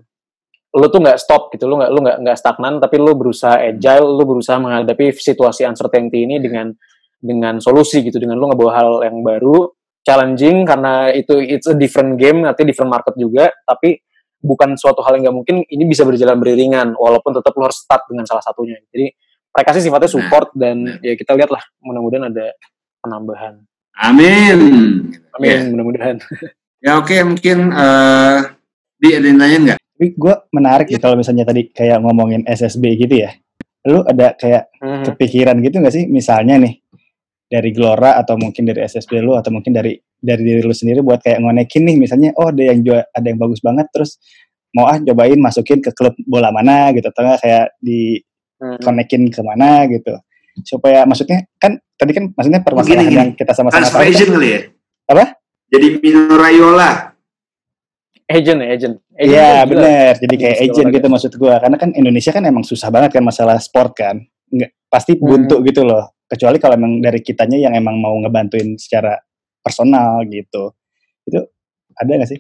[0.76, 4.04] lu tuh nggak stop gitu lu nggak lu nggak nggak stagnan tapi lu berusaha agile
[4.12, 6.76] lu berusaha menghadapi situasi uncertainty ini dengan
[7.16, 9.72] dengan solusi gitu dengan lu ngebawa hal yang baru
[10.06, 14.00] challenging karena itu it's a different game nanti different market juga tapi
[14.40, 18.06] bukan suatu hal yang nggak mungkin ini bisa berjalan beriringan walaupun tetap lo harus start
[18.06, 19.10] dengan salah satunya jadi
[19.50, 20.96] mereka sih sifatnya support nah, dan nah.
[21.02, 22.54] ya kita lihat lah mudah-mudahan ada
[23.02, 24.60] penambahan Amin.
[25.36, 25.60] Amin, ya.
[25.72, 26.20] mudah-mudahan.
[26.84, 28.52] Ya oke, okay, mungkin uh,
[29.00, 29.80] di ada yang nanya nggak?
[29.80, 33.32] Tapi gue menarik ya kalau misalnya tadi kayak ngomongin SSB gitu ya.
[33.88, 35.04] Lu ada kayak hmm.
[35.08, 36.06] kepikiran gitu nggak sih?
[36.12, 36.85] Misalnya nih
[37.56, 41.24] dari Glora atau mungkin dari SSB lu atau mungkin dari dari diri lu sendiri buat
[41.24, 44.20] kayak ngonekin nih misalnya oh ada yang jual ada yang bagus banget terus
[44.76, 48.20] mau ah cobain masukin ke klub bola mana gitu atau kayak di
[48.60, 48.84] hmm.
[48.84, 50.12] konekin ke mana gitu.
[50.68, 54.60] Supaya maksudnya kan tadi kan maksudnya permasalahan yang kita sama-sama tahu kan, kali ya?
[55.08, 55.26] Apa?
[55.72, 56.92] Jadi Mino Raiola.
[58.26, 58.96] Agent ya agent.
[59.16, 61.56] Iya benar jadi kayak agent gitu maksud gua.
[61.64, 64.20] Karena kan Indonesia kan emang susah banget kan masalah sport kan.
[64.52, 65.66] Nggak pasti buntu hmm.
[65.72, 69.16] gitu loh kecuali kalau emang dari kitanya yang emang mau ngebantuin secara
[69.64, 70.76] personal gitu
[71.26, 71.40] itu
[71.96, 72.40] ada nggak sih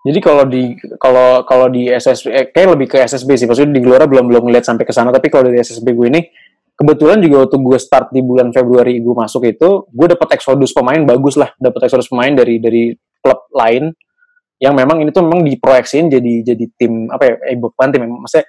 [0.00, 3.44] jadi kalau di kalau kalau di SSB eh, kayak lebih ke SSB sih.
[3.44, 5.12] Maksudnya di Gelora belum belum ngeliat sampai ke sana.
[5.12, 6.20] Tapi kalau dari SSB gue ini
[6.72, 11.04] kebetulan juga waktu gue start di bulan Februari gue masuk itu gue dapat eksodus pemain
[11.04, 11.52] bagus lah.
[11.60, 13.92] Dapat eksodus pemain dari dari klub lain
[14.56, 17.34] yang memang ini tuh memang diproyeksiin jadi jadi tim apa ya?
[17.52, 18.48] Eh bukan tim maksudnya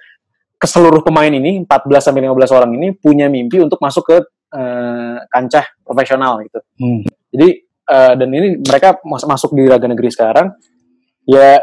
[0.62, 4.16] ke seluruh pemain ini 14 sampai 15 orang ini punya mimpi untuk masuk ke
[4.54, 6.62] uh, kancah profesional gitu.
[6.78, 7.02] Hmm.
[7.34, 10.54] Jadi uh, dan ini mereka masuk di Raga Negeri sekarang
[11.26, 11.58] ya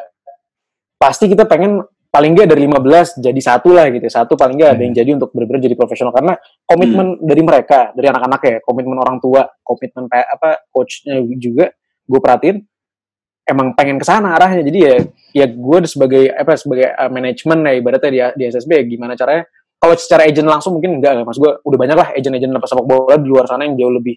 [1.00, 1.80] pasti kita pengen
[2.10, 5.02] paling nggak dari 15 jadi satu lah gitu satu paling nggak ada yang hmm.
[5.06, 6.34] jadi untuk benar-benar jadi profesional karena
[6.68, 7.24] komitmen hmm.
[7.24, 11.72] dari mereka dari anak-anak ya komitmen orang tua komitmen apa coachnya juga
[12.10, 12.58] gue perhatiin
[13.50, 14.62] emang pengen ke sana arahnya.
[14.62, 14.96] Jadi ya
[15.34, 19.44] ya gue sebagai apa sebagai uh, manajemen ya ibaratnya di, di SSB ya gimana caranya?
[19.80, 23.16] Kalau secara agent langsung mungkin enggak mas gue udah banyak lah agent-agent lepas sepak bola
[23.16, 24.16] di luar sana yang jauh lebih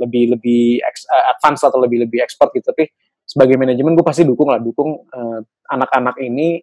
[0.00, 2.72] lebih lebih uh, advance atau lebih lebih expert gitu.
[2.72, 2.88] Tapi
[3.22, 4.58] sebagai manajemen gue pasti dukung lah.
[4.58, 6.58] Dukung uh, anak-anak ini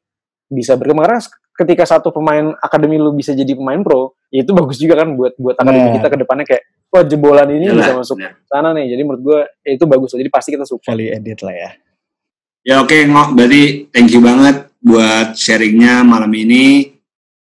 [0.49, 1.07] bisa berkembang.
[1.07, 5.13] Karena ketika satu pemain akademi lu bisa jadi pemain pro ya itu bagus juga kan
[5.13, 5.95] buat buat akademi nah.
[6.01, 6.45] kita ke depannya.
[6.49, 8.31] Kayak wah jebolan ini Yalah, bisa masuk ya.
[8.49, 8.89] sana nih.
[8.95, 9.39] Jadi menurut gue
[9.69, 10.89] ya itu bagus jadi pasti kita suka.
[10.89, 11.71] Value edit lah ya
[12.61, 13.29] ya oke okay, ngok.
[13.37, 16.97] Berarti thank you banget buat sharingnya malam ini.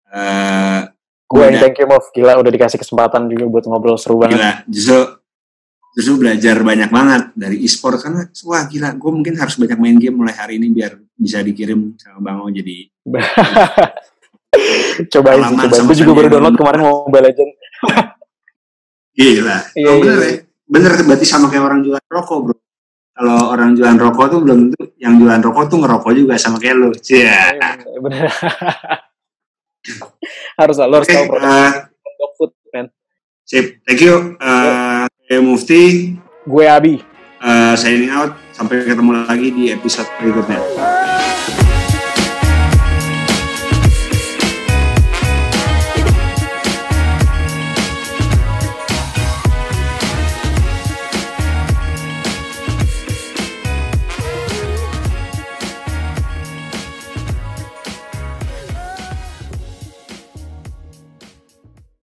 [0.08, 0.88] Uh,
[1.28, 4.38] gue yang thank you Mov gila udah dikasih kesempatan juga buat ngobrol seru banget.
[4.38, 5.00] Gila justru
[5.96, 10.12] justru belajar banyak banget dari e-sport karena wah gila gue mungkin harus banyak main game
[10.12, 12.84] mulai hari ini biar bisa dikirim sama Bang O jadi
[15.12, 15.84] cobain sih cobain.
[15.88, 17.50] gue juga baru download kemarin Mobile Legend
[19.16, 19.58] gila.
[19.72, 20.28] Iya, oh, bener iya.
[20.28, 20.36] ya?
[20.68, 22.56] Bener berarti sama kayak orang jualan rokok bro
[23.16, 26.76] kalau orang jualan rokok tuh belum tentu yang jualan rokok tuh ngerokok juga sama kayak
[26.76, 27.56] lo sih yeah.
[27.56, 28.28] iya, bener
[30.60, 31.70] harus lo harus okay, tahu produk uh,
[32.36, 32.86] food man
[33.48, 36.14] sip thank you uh, saya Mufti.
[36.46, 37.02] Gue Abi.
[37.42, 38.38] Uh, signing out.
[38.54, 40.62] Sampai ketemu lagi di episode berikutnya.